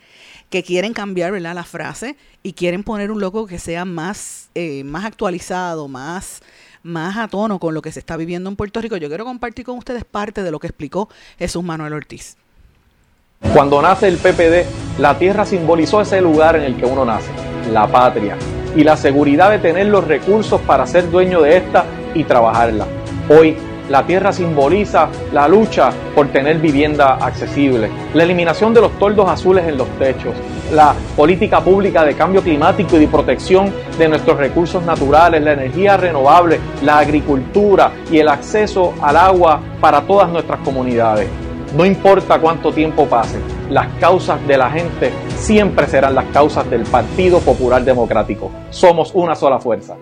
[0.50, 5.06] que quieren cambiar la frase y quieren poner un logo que sea más, eh, más
[5.06, 6.42] actualizado, más,
[6.84, 8.98] más a tono con lo que se está viviendo en Puerto Rico.
[8.98, 12.38] Yo quiero compartir con ustedes parte de lo que explicó Jesús Manuel Ortiz.
[13.54, 17.32] Cuando nace el PPD, la tierra simbolizó ese lugar en el que uno nace,
[17.72, 18.38] la patria,
[18.76, 22.86] y la seguridad de tener los recursos para ser dueño de esta y trabajarla.
[23.30, 23.58] Hoy,
[23.92, 29.68] la tierra simboliza la lucha por tener vivienda accesible, la eliminación de los toldos azules
[29.68, 30.34] en los techos,
[30.72, 35.98] la política pública de cambio climático y de protección de nuestros recursos naturales, la energía
[35.98, 41.28] renovable, la agricultura y el acceso al agua para todas nuestras comunidades.
[41.76, 46.84] No importa cuánto tiempo pase, las causas de la gente siempre serán las causas del
[46.84, 48.52] Partido Popular Democrático.
[48.70, 49.96] Somos una sola fuerza.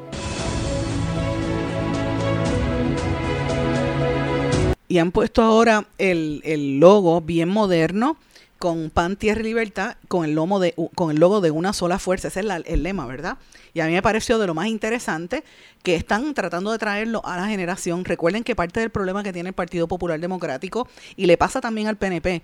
[4.89, 8.17] Y han puesto ahora el, el logo bien moderno
[8.59, 11.97] con pan, tierra y libertad, con el, lomo de, con el logo de una sola
[11.97, 12.27] fuerza.
[12.27, 13.37] Ese es el lema, ¿verdad?
[13.73, 15.45] Y a mí me pareció de lo más interesante
[15.81, 18.03] que están tratando de traerlo a la generación.
[18.03, 21.87] Recuerden que parte del problema que tiene el Partido Popular Democrático, y le pasa también
[21.87, 22.41] al PNP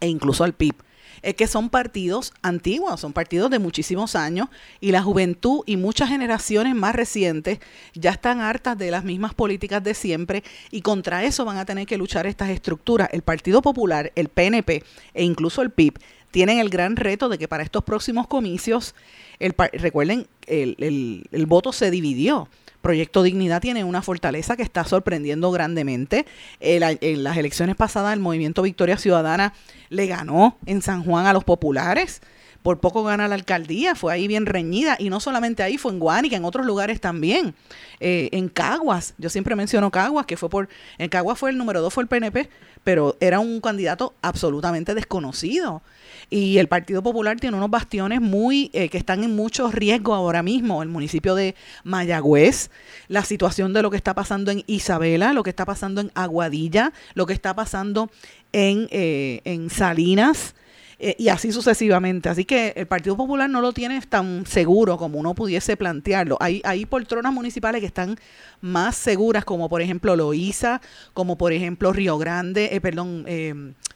[0.00, 0.74] e incluso al PIB,
[1.22, 4.48] es que son partidos antiguos, son partidos de muchísimos años
[4.80, 7.58] y la juventud y muchas generaciones más recientes
[7.94, 11.86] ya están hartas de las mismas políticas de siempre y contra eso van a tener
[11.86, 13.08] que luchar estas estructuras.
[13.12, 14.82] El Partido Popular, el PNP
[15.14, 15.98] e incluso el PIB
[16.30, 18.94] tienen el gran reto de que para estos próximos comicios,
[19.38, 22.48] el, recuerden, el, el voto se dividió.
[22.80, 26.26] Proyecto Dignidad tiene una fortaleza que está sorprendiendo grandemente.
[26.60, 29.52] En, las elecciones pasadas el movimiento Victoria Ciudadana
[29.88, 32.20] le ganó en San Juan a los populares.
[32.62, 34.96] Por poco gana la alcaldía, fue ahí bien reñida.
[34.98, 37.54] Y no solamente ahí, fue en Guánica, en otros lugares también.
[38.00, 40.68] Eh, en Caguas, yo siempre menciono Caguas, que fue por.
[40.98, 42.48] En Caguas fue el número dos, fue el PNP,
[42.84, 45.82] pero era un candidato absolutamente desconocido.
[46.30, 50.42] Y el Partido Popular tiene unos bastiones muy eh, que están en mucho riesgo ahora
[50.42, 50.82] mismo.
[50.82, 52.70] El municipio de Mayagüez,
[53.08, 56.92] la situación de lo que está pasando en Isabela, lo que está pasando en Aguadilla,
[57.14, 58.10] lo que está pasando
[58.52, 60.54] en, eh, en Salinas.
[61.00, 62.28] Eh, y así sucesivamente.
[62.28, 66.36] Así que el Partido Popular no lo tiene tan seguro como uno pudiese plantearlo.
[66.40, 68.18] Hay, hay poltronas municipales que están
[68.60, 70.82] más seguras, como por ejemplo Loíza,
[71.14, 73.24] como por ejemplo Río Grande, perdón,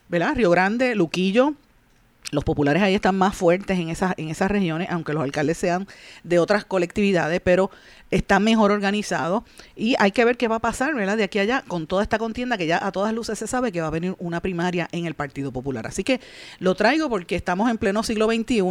[0.09, 0.37] ¿verdad?
[0.37, 1.57] Río Grande, Luquillo,
[2.33, 5.87] los populares ahí están más fuertes en esas, en esas regiones, aunque los alcaldes sean
[6.25, 7.71] de otras colectividades, pero
[8.11, 9.43] están mejor organizados
[9.77, 11.19] y hay que ver qué va a pasar, ¿verdad?
[11.19, 13.71] De aquí a allá, con toda esta contienda que ya a todas luces se sabe
[13.71, 15.87] que va a venir una primaria en el Partido Popular.
[15.87, 16.21] Así que
[16.59, 18.63] lo traigo porque estamos en pleno siglo XXI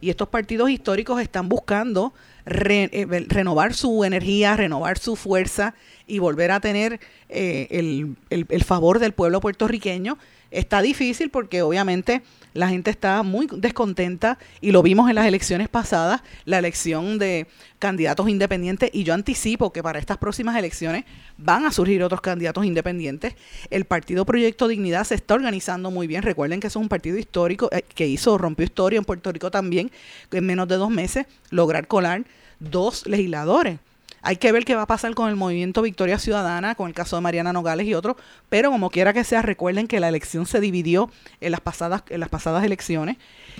[0.00, 2.14] y estos partidos históricos están buscando
[2.46, 5.74] eh, renovar su energía, renovar su fuerza
[6.08, 6.98] y volver a tener
[7.28, 10.18] eh, el, el favor del pueblo puertorriqueño.
[10.54, 15.68] Está difícil porque obviamente la gente está muy descontenta y lo vimos en las elecciones
[15.68, 17.48] pasadas, la elección de
[17.80, 21.04] candidatos independientes y yo anticipo que para estas próximas elecciones
[21.36, 23.34] van a surgir otros candidatos independientes.
[23.68, 26.22] El Partido Proyecto Dignidad se está organizando muy bien.
[26.22, 29.90] Recuerden que es un partido histórico eh, que hizo, rompió historia en Puerto Rico también,
[30.30, 32.22] en menos de dos meses lograr colar
[32.60, 33.80] dos legisladores
[34.24, 37.16] hay que ver qué va a pasar con el movimiento Victoria Ciudadana, con el caso
[37.16, 38.16] de Mariana Nogales y otros,
[38.48, 41.10] pero como quiera que sea, recuerden que la elección se dividió
[41.42, 43.18] en las pasadas, en las pasadas elecciones.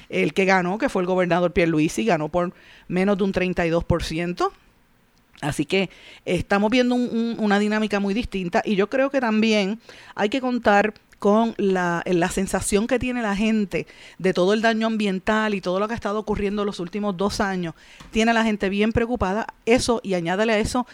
[0.09, 2.55] El que ganó, que fue el gobernador Pierluisi, ganó por
[2.89, 4.51] menos de un 32%.
[5.43, 5.91] Así que
[6.25, 9.81] estamos viendo una dinámica muy distinta y yo creo que también
[10.15, 10.95] hay que contar
[11.25, 13.87] con la, la, sensación que tiene la gente
[14.19, 17.41] de todo el daño ambiental y todo lo que ha estado ocurriendo los últimos dos
[17.41, 17.75] años,
[18.11, 19.47] tiene a la gente bien preocupada.
[19.65, 20.87] Eso, y añádale a eso,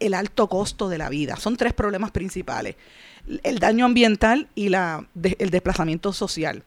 [0.00, 1.36] el alto costo de la vida.
[1.36, 2.76] Son tres problemas principales.
[3.42, 6.62] El daño ambiental y la, el desplazamiento social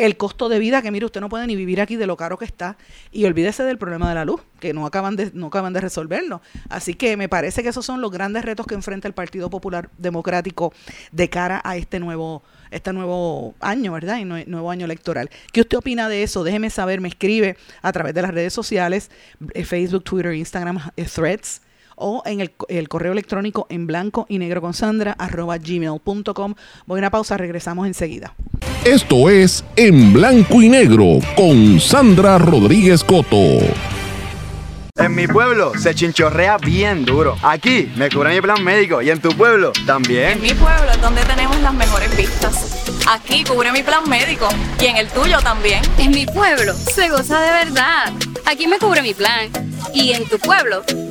[0.00, 2.38] el costo de vida, que mire, usted no puede ni vivir aquí de lo caro
[2.38, 2.76] que está,
[3.12, 6.40] y olvídese del problema de la luz, que no acaban de, no acaban de resolverlo.
[6.68, 9.90] Así que me parece que esos son los grandes retos que enfrenta el Partido Popular
[9.98, 10.72] Democrático
[11.12, 14.18] de cara a este nuevo, este nuevo año, ¿verdad?
[14.18, 15.28] Y nuevo año electoral.
[15.52, 16.44] ¿Qué usted opina de eso?
[16.44, 19.10] Déjeme saber, me escribe a través de las redes sociales,
[19.52, 21.60] eh, Facebook, Twitter, Instagram, eh, Threads
[22.00, 26.54] o en el, correo electrónico en blanco y negro con Sandra arroba gmail.com.
[26.86, 28.34] Voy a una pausa, regresamos enseguida.
[28.84, 33.36] Esto es En Blanco y Negro con Sandra Rodríguez Coto.
[34.96, 37.36] En mi pueblo se chinchorrea bien duro.
[37.42, 40.30] Aquí me cubre mi plan médico y en tu pueblo también.
[40.30, 42.96] En mi pueblo es donde tenemos las mejores vistas.
[43.06, 44.48] Aquí cubre mi plan médico
[44.80, 45.82] y en el tuyo también.
[45.98, 48.12] En mi pueblo se goza de verdad.
[48.46, 49.50] Aquí me cubre mi plan
[49.92, 50.82] y en tu pueblo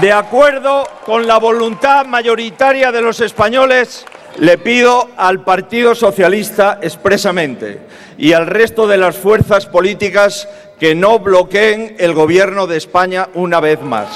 [0.00, 4.04] de acuerdo con la voluntad mayoritaria de los españoles,
[4.38, 7.80] le pido al Partido Socialista expresamente
[8.18, 10.48] y al resto de las fuerzas políticas
[10.78, 14.08] que no bloqueen el gobierno de España una vez más.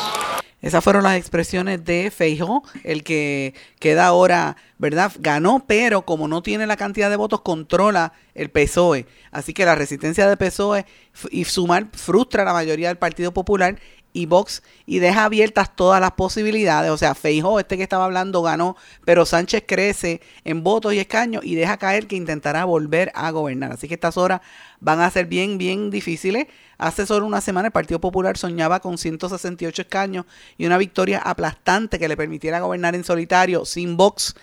[0.63, 5.11] Esas fueron las expresiones de Feijo, el que queda ahora, ¿verdad?
[5.19, 9.07] Ganó, pero como no tiene la cantidad de votos, controla el PSOE.
[9.31, 10.85] Así que la resistencia de PSOE
[11.31, 13.79] y sumar frustra a la mayoría del Partido Popular
[14.13, 16.91] y Vox y deja abiertas todas las posibilidades.
[16.91, 21.45] O sea, Feijo, este que estaba hablando, ganó, pero Sánchez crece en votos y escaños
[21.45, 23.73] y deja caer que intentará volver a gobernar.
[23.73, 24.41] Así que estas horas
[24.81, 26.47] van a ser bien, bien difíciles.
[26.79, 30.25] Hace solo una semana el Partido Popular soñaba con 168 escaños
[30.57, 34.35] y una victoria aplastante que le permitiera gobernar en solitario sin Vox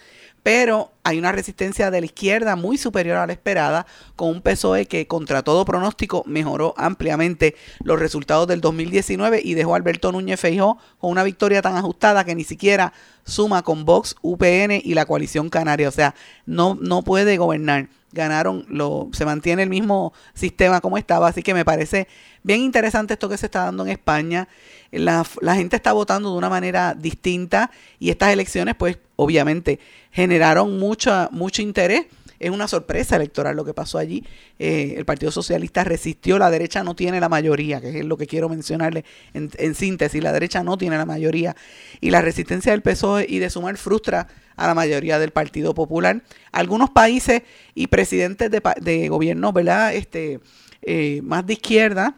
[0.48, 3.86] pero hay una resistencia de la izquierda muy superior a la esperada,
[4.16, 9.74] con un PSOE que contra todo pronóstico mejoró ampliamente los resultados del 2019 y dejó
[9.74, 12.94] a Alberto Núñez Feijó con una victoria tan ajustada que ni siquiera
[13.26, 17.90] suma con Vox, UPN y la coalición canaria, o sea, no, no puede gobernar.
[18.12, 22.08] Ganaron, lo, se mantiene el mismo sistema como estaba, así que me parece
[22.42, 24.48] bien interesante esto que se está dando en España.
[24.92, 29.80] La, la gente está votando de una manera distinta y estas elecciones, pues obviamente,
[30.12, 32.06] generaron mucho, mucho interés.
[32.40, 34.24] Es una sorpresa electoral lo que pasó allí.
[34.60, 38.28] Eh, el Partido Socialista resistió, la derecha no tiene la mayoría, que es lo que
[38.28, 41.56] quiero mencionarle en, en síntesis, la derecha no tiene la mayoría.
[42.02, 46.22] Y la resistencia del PSOE y de Sumar frustra a la mayoría del Partido Popular.
[46.52, 47.44] Algunos países
[47.76, 49.94] y presidentes de, de gobiernos, ¿verdad?
[49.94, 50.40] Este,
[50.82, 52.16] eh, más de izquierda,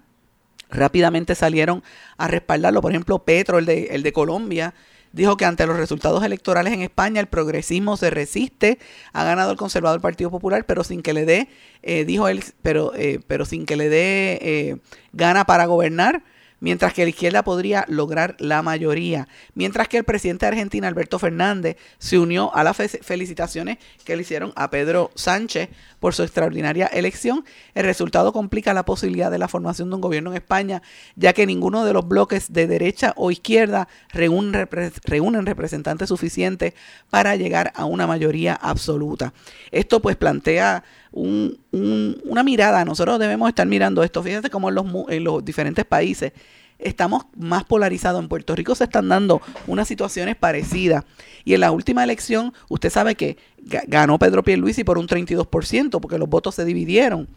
[0.70, 1.84] rápidamente salieron
[2.18, 2.82] a respaldarlo.
[2.82, 4.74] Por ejemplo, Petro, el de, el de Colombia,
[5.12, 8.80] dijo que ante los resultados electorales en España el progresismo se resiste,
[9.14, 11.50] ha ganado el conservador Partido Popular, pero sin que le dé,
[11.84, 14.78] eh, dijo él, pero, eh, pero sin que le dé eh,
[15.14, 16.24] gana para gobernar
[16.60, 19.28] mientras que la izquierda podría lograr la mayoría.
[19.54, 24.22] Mientras que el presidente de Argentina, Alberto Fernández, se unió a las felicitaciones que le
[24.24, 27.46] hicieron a Pedro Sánchez por su extraordinaria elección.
[27.76, 30.82] El resultado complica la posibilidad de la formación de un gobierno en España,
[31.16, 34.68] ya que ninguno de los bloques de derecha o izquierda reúnen,
[35.06, 36.74] reúnen representantes suficientes
[37.10, 39.34] para llegar a una mayoría absoluta.
[39.72, 45.24] Esto pues plantea una mirada, nosotros debemos estar mirando esto, fíjense cómo en los, en
[45.24, 46.34] los diferentes países
[46.80, 48.22] estamos más polarizados.
[48.22, 51.04] En Puerto Rico se están dando unas situaciones parecidas.
[51.44, 53.38] Y en la última elección, usted sabe que
[53.88, 57.28] ganó Pedro Pierluisi por un 32%, porque los votos se dividieron.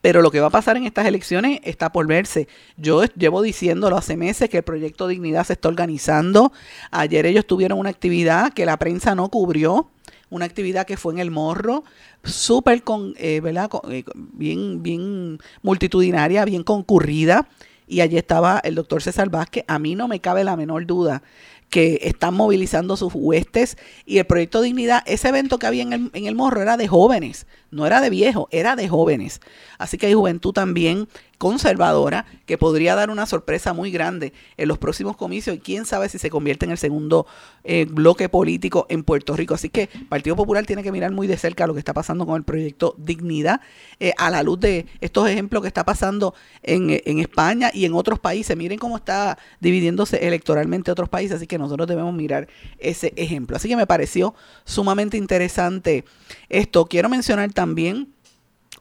[0.00, 2.48] Pero lo que va a pasar en estas elecciones está por verse.
[2.76, 6.52] Yo llevo diciéndolo hace meses que el proyecto Dignidad se está organizando.
[6.90, 9.91] Ayer ellos tuvieron una actividad que la prensa no cubrió
[10.32, 11.84] una actividad que fue en el Morro,
[12.24, 13.68] súper con, eh, ¿verdad?
[13.90, 17.48] Eh, bien, bien multitudinaria, bien concurrida.
[17.86, 19.64] Y allí estaba el doctor César Vázquez.
[19.68, 21.22] A mí no me cabe la menor duda
[21.68, 23.76] que están movilizando sus huestes
[24.06, 26.86] y el proyecto Dignidad, ese evento que había en el, en el morro era de
[26.86, 29.40] jóvenes, no era de viejos, era de jóvenes.
[29.78, 31.08] Así que hay juventud también
[31.42, 36.08] conservadora que podría dar una sorpresa muy grande en los próximos comicios y quién sabe
[36.08, 37.26] si se convierte en el segundo
[37.64, 39.52] eh, bloque político en Puerto Rico.
[39.52, 42.36] Así que Partido Popular tiene que mirar muy de cerca lo que está pasando con
[42.36, 43.60] el proyecto Dignidad
[43.98, 46.32] eh, a la luz de estos ejemplos que está pasando
[46.62, 48.56] en, en España y en otros países.
[48.56, 52.46] Miren cómo está dividiéndose electoralmente otros países, así que nosotros debemos mirar
[52.78, 53.56] ese ejemplo.
[53.56, 54.32] Así que me pareció
[54.64, 56.04] sumamente interesante
[56.48, 56.86] esto.
[56.86, 58.12] Quiero mencionar también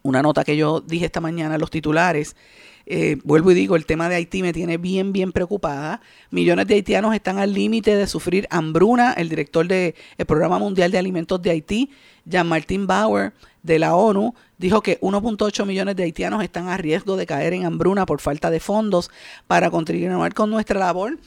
[0.03, 2.35] una nota que yo dije esta mañana en los titulares.
[2.85, 6.01] Eh, vuelvo y digo, el tema de Haití me tiene bien, bien preocupada.
[6.29, 9.13] Millones de haitianos están al límite de sufrir hambruna.
[9.13, 9.93] El director del
[10.27, 11.91] Programa Mundial de Alimentos de Haití,
[12.25, 13.33] Jean-Martin Bauer,
[13.63, 17.65] de la ONU, dijo que 1.8 millones de haitianos están a riesgo de caer en
[17.65, 19.11] hambruna por falta de fondos
[19.47, 21.19] para continuar con nuestra labor.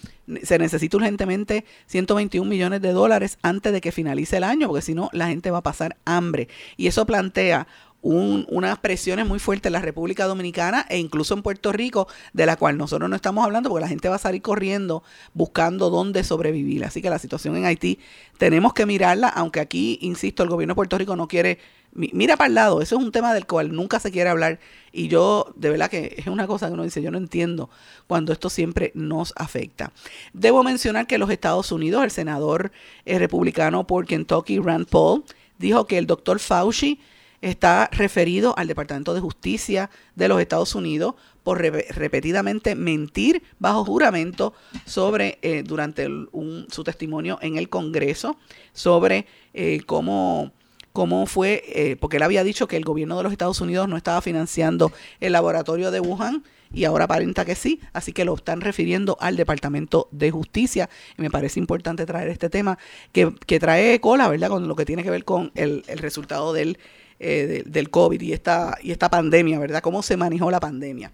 [0.43, 4.95] Se necesita urgentemente 121 millones de dólares antes de que finalice el año, porque si
[4.95, 6.49] no, la gente va a pasar hambre.
[6.77, 7.69] Y eso plantea
[8.05, 12.57] unas presiones muy fuertes en la República Dominicana e incluso en Puerto Rico, de la
[12.57, 15.03] cual nosotros no estamos hablando porque la gente va a salir corriendo
[15.33, 16.85] buscando dónde sobrevivir.
[16.85, 17.99] Así que la situación en Haití
[18.37, 21.59] tenemos que mirarla, aunque aquí, insisto, el gobierno de Puerto Rico no quiere
[21.95, 24.59] mira para el lado, eso es un tema del cual nunca se quiere hablar
[24.93, 27.71] y yo de verdad que es una cosa que uno dice, yo no entiendo
[28.09, 29.93] cuando esto siempre nos afecta.
[30.33, 32.73] Debo mencionar que los Estados Unidos, el senador
[33.05, 35.25] eh, republicano por Kentucky, Rand Paul,
[35.59, 36.99] dijo que el doctor Fauci
[37.45, 44.55] está referido al Departamento de Justicia de los Estados Unidos por repetidamente mentir bajo juramento
[44.87, 46.09] sobre, eh, durante
[46.69, 48.39] su testimonio en el Congreso,
[48.73, 50.53] sobre eh, cómo
[50.95, 53.97] cómo fue, eh, porque él había dicho que el gobierno de los Estados Unidos no
[53.97, 58.61] estaba financiando el laboratorio de Wuhan y ahora aparenta que sí, así que lo están
[58.61, 60.89] refiriendo al Departamento de Justicia
[61.19, 62.79] y me parece importante traer este tema
[63.11, 64.51] que, que trae cola, ¿verdad?
[64.51, 66.79] Con lo que tiene que ver con el, el resultado del
[67.19, 69.83] eh, del COVID y esta, y esta pandemia, ¿verdad?
[69.83, 71.13] ¿Cómo se manejó la pandemia?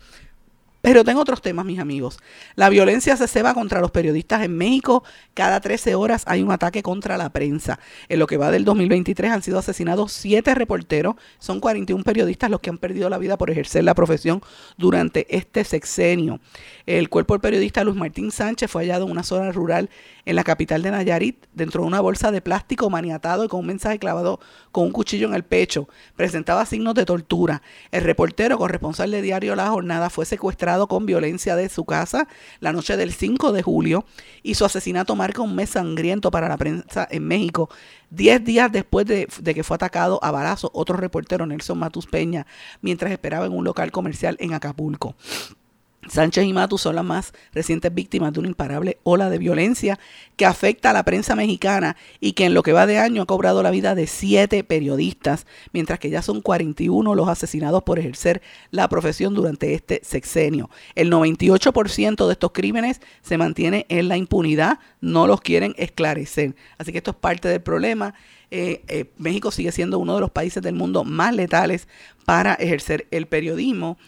[0.83, 2.19] Pero tengo otros temas, mis amigos.
[2.55, 5.05] La violencia se ceba contra los periodistas en México.
[5.35, 7.79] Cada 13 horas hay un ataque contra la prensa.
[8.09, 11.17] En lo que va del 2023 han sido asesinados siete reporteros.
[11.39, 14.41] Son 41 periodistas los que han perdido la vida por ejercer la profesión
[14.79, 16.41] durante este sexenio.
[16.87, 19.91] El cuerpo del periodista Luis Martín Sánchez fue hallado en una zona rural
[20.31, 23.67] en la capital de Nayarit, dentro de una bolsa de plástico maniatado y con un
[23.67, 24.39] mensaje clavado
[24.71, 25.89] con un cuchillo en el pecho.
[26.15, 27.63] Presentaba signos de tortura.
[27.91, 32.29] El reportero corresponsal de Diario La Jornada fue secuestrado con violencia de su casa
[32.61, 34.05] la noche del 5 de julio
[34.45, 37.69] y su asesinato marca un mes sangriento para la prensa en México.
[38.09, 42.47] Diez días después de, que fue atacado a balazo otro reportero, Nelson Matus Peña,
[42.83, 45.17] mientras esperaba en un local comercial en Acapulco.
[46.09, 49.99] Sánchez y Matus son las más recientes víctimas de una imparable ola de violencia
[50.37, 53.27] que afecta a la prensa mexicana y que en lo que va de año ha
[53.27, 58.41] cobrado la vida de siete periodistas, mientras que ya son 41 los asesinados por ejercer
[58.71, 60.71] la profesión durante este sexenio.
[60.95, 66.57] El 98% de estos crímenes se mantiene en la impunidad, no los quieren esclarecer.
[66.79, 68.15] Así que esto es parte del problema.
[68.51, 71.87] Eh, eh, México sigue siendo uno de los países del mundo más letales
[72.25, 73.99] para ejercer el periodismo.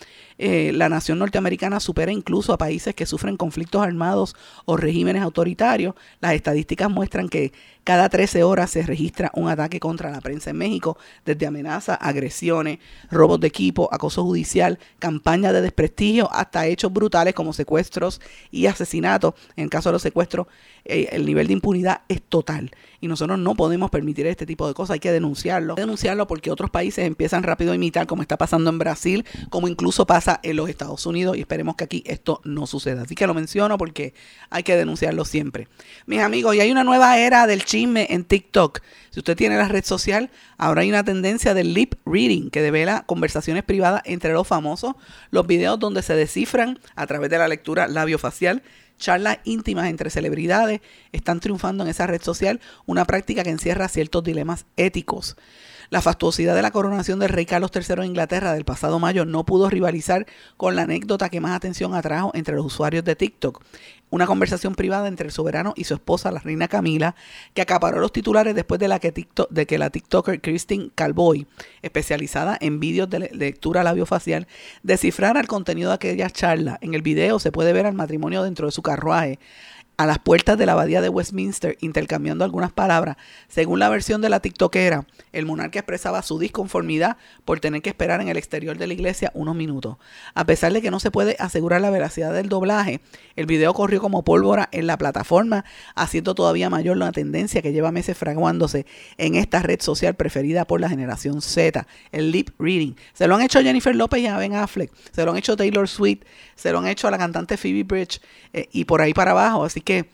[0.44, 4.34] Eh, la nación norteamericana supera incluso a países que sufren conflictos armados
[4.64, 5.94] o regímenes autoritarios.
[6.20, 7.52] Las estadísticas muestran que
[7.84, 12.80] cada 13 horas se registra un ataque contra la prensa en México, desde amenazas, agresiones,
[13.08, 18.20] robos de equipo, acoso judicial, campaña de desprestigio, hasta hechos brutales como secuestros
[18.50, 19.34] y asesinatos.
[19.54, 20.48] En el caso de los secuestros,
[20.84, 22.72] eh, el nivel de impunidad es total.
[23.02, 25.74] Y nosotros no podemos permitir este tipo de cosas, hay que denunciarlo.
[25.74, 30.06] Denunciarlo porque otros países empiezan rápido a imitar, como está pasando en Brasil, como incluso
[30.06, 33.02] pasa en los Estados Unidos y esperemos que aquí esto no suceda.
[33.02, 34.14] Así que lo menciono porque
[34.50, 35.66] hay que denunciarlo siempre.
[36.06, 38.78] Mis amigos, y hay una nueva era del chisme en TikTok.
[39.10, 43.02] Si usted tiene la red social, ahora hay una tendencia del lip reading que devela
[43.04, 44.94] conversaciones privadas entre los famosos,
[45.32, 48.62] los videos donde se descifran a través de la lectura labiofacial
[49.02, 50.80] charlas íntimas entre celebridades
[51.10, 55.36] están triunfando en esa red social, una práctica que encierra ciertos dilemas éticos.
[55.90, 59.44] La fastuosidad de la coronación del rey Carlos III de Inglaterra del pasado mayo no
[59.44, 60.26] pudo rivalizar
[60.56, 63.62] con la anécdota que más atención atrajo entre los usuarios de TikTok.
[64.12, 67.14] Una conversación privada entre el soberano y su esposa, la reina Camila,
[67.54, 71.46] que acaparó los titulares después de, la que, TikTok, de que la TikToker Christine Calboy,
[71.80, 74.48] especializada en vídeos de lectura labiofacial,
[74.82, 76.76] descifrara el contenido de aquella charla.
[76.82, 79.38] En el video se puede ver al matrimonio dentro de su carruaje
[79.96, 83.16] a las puertas de la abadía de Westminster intercambiando algunas palabras.
[83.48, 88.20] Según la versión de la TikTokera, el monarca expresaba su disconformidad por tener que esperar
[88.20, 89.96] en el exterior de la iglesia unos minutos.
[90.34, 93.00] A pesar de que no se puede asegurar la veracidad del doblaje,
[93.36, 95.64] el video corrió como pólvora en la plataforma,
[95.94, 98.86] haciendo todavía mayor la tendencia que lleva meses fraguándose
[99.18, 102.94] en esta red social preferida por la generación Z, el lip reading.
[103.12, 106.22] Se lo han hecho Jennifer López y a Affleck, se lo han hecho Taylor Swift,
[106.54, 108.20] se lo han hecho a la cantante Phoebe Bridge
[108.52, 109.64] eh, y por ahí para abajo.
[109.64, 110.08] Así que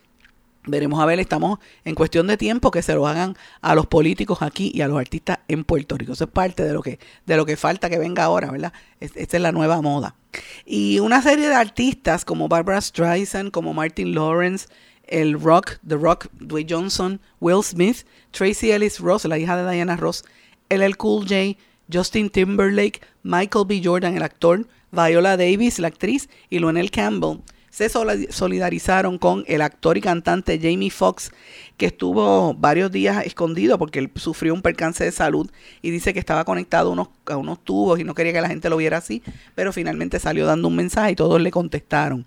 [0.69, 4.43] veremos a ver, estamos en cuestión de tiempo que se lo hagan a los políticos
[4.43, 6.13] aquí y a los artistas en Puerto Rico.
[6.13, 8.73] Eso es parte de lo que, de lo que falta que venga ahora, ¿verdad?
[9.01, 10.15] Esta es la nueva moda.
[10.65, 14.67] Y una serie de artistas como Barbara Streisand, como Martin Lawrence,
[15.07, 19.97] el Rock, The Rock, Dwayne Johnson, Will Smith, Tracy Ellis Ross, la hija de Diana
[19.97, 20.25] Ross,
[20.69, 21.59] LL Cool J,
[21.91, 23.81] Justin Timberlake, Michael B.
[23.83, 27.41] Jordan, el actor, Viola Davis, la actriz, y Lionel Campbell
[27.71, 31.31] se solidarizaron con el actor y cantante Jamie Foxx,
[31.77, 35.51] que estuvo varios días escondido porque él sufrió un percance de salud
[35.83, 38.49] y dice que estaba conectado a unos, a unos tubos y no quería que la
[38.49, 39.23] gente lo viera así,
[39.55, 42.27] pero finalmente salió dando un mensaje y todos le contestaron.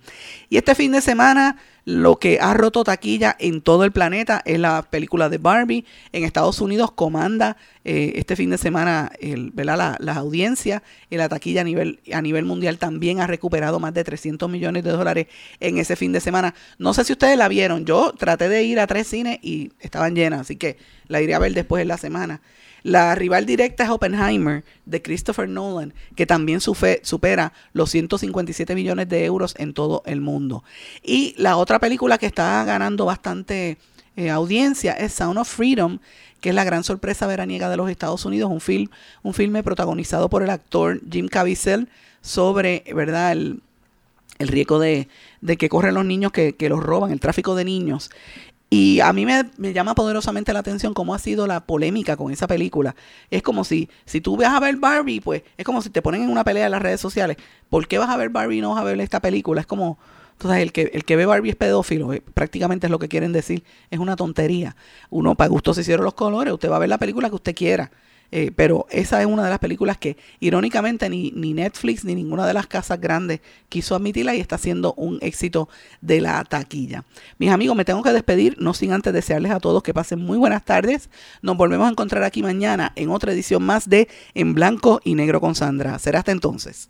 [0.49, 4.59] Y este fin de semana lo que ha roto taquilla en todo el planeta es
[4.59, 5.85] la película de Barbie.
[6.11, 11.29] En Estados Unidos comanda eh, este fin de semana el, La, las audiencias y la
[11.29, 15.27] taquilla a nivel, a nivel mundial también ha recuperado más de 300 millones de dólares
[15.59, 16.53] en ese fin de semana.
[16.77, 17.85] No sé si ustedes la vieron.
[17.85, 20.77] Yo traté de ir a tres cines y estaban llenas, así que
[21.07, 22.41] la iré a ver después en la semana.
[22.83, 29.25] La rival directa es Oppenheimer de Christopher Nolan, que también supera los 157 millones de
[29.25, 30.63] euros en todo el mundo.
[31.03, 33.77] Y la otra película que está ganando bastante
[34.15, 35.99] eh, audiencia es Sound of Freedom,
[36.41, 38.89] que es la gran sorpresa veraniega de los Estados Unidos, un film,
[39.21, 41.87] un filme protagonizado por el actor Jim Caviezel
[42.21, 43.61] sobre, ¿verdad?, el,
[44.39, 45.07] riesgo de,
[45.59, 48.09] que corren los niños que, que los roban, el tráfico de niños.
[48.73, 52.47] Y a mí me, llama poderosamente la atención cómo ha sido la polémica con esa
[52.47, 52.95] película.
[53.29, 56.23] Es como si, si tú vas a ver Barbie, pues es como si te ponen
[56.23, 57.35] en una pelea en las redes sociales.
[57.69, 59.59] ¿Por qué vas a ver Barbie y no vas a ver esta película?
[59.59, 59.99] Es como,
[60.31, 63.33] entonces el que, el que ve Barbie es pedófilo, eh, prácticamente es lo que quieren
[63.33, 63.65] decir.
[63.89, 64.77] Es una tontería.
[65.09, 67.53] Uno, para gusto se hicieron los colores, usted va a ver la película que usted
[67.53, 67.91] quiera.
[68.33, 72.47] Eh, pero esa es una de las películas que irónicamente ni, ni, Netflix ni ninguna
[72.47, 75.67] de las casas grandes quiso admitirla y está siendo un éxito
[75.99, 77.03] de la taquilla.
[77.37, 80.37] Mis amigos, me tengo que despedir, no sin antes desearles a todos que pasen muy
[80.37, 81.09] buenas tardes.
[81.41, 85.41] Nos volvemos a encontrar aquí mañana en otra edición más de En Blanco y Negro
[85.41, 85.99] con Sandra.
[85.99, 86.87] Será hasta entonces.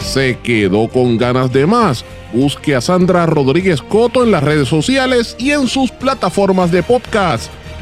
[0.00, 2.04] Se quedó con ganas de más.
[2.32, 7.50] Busque a Sandra Rodríguez Coto en las redes sociales y en sus plataformas de podcast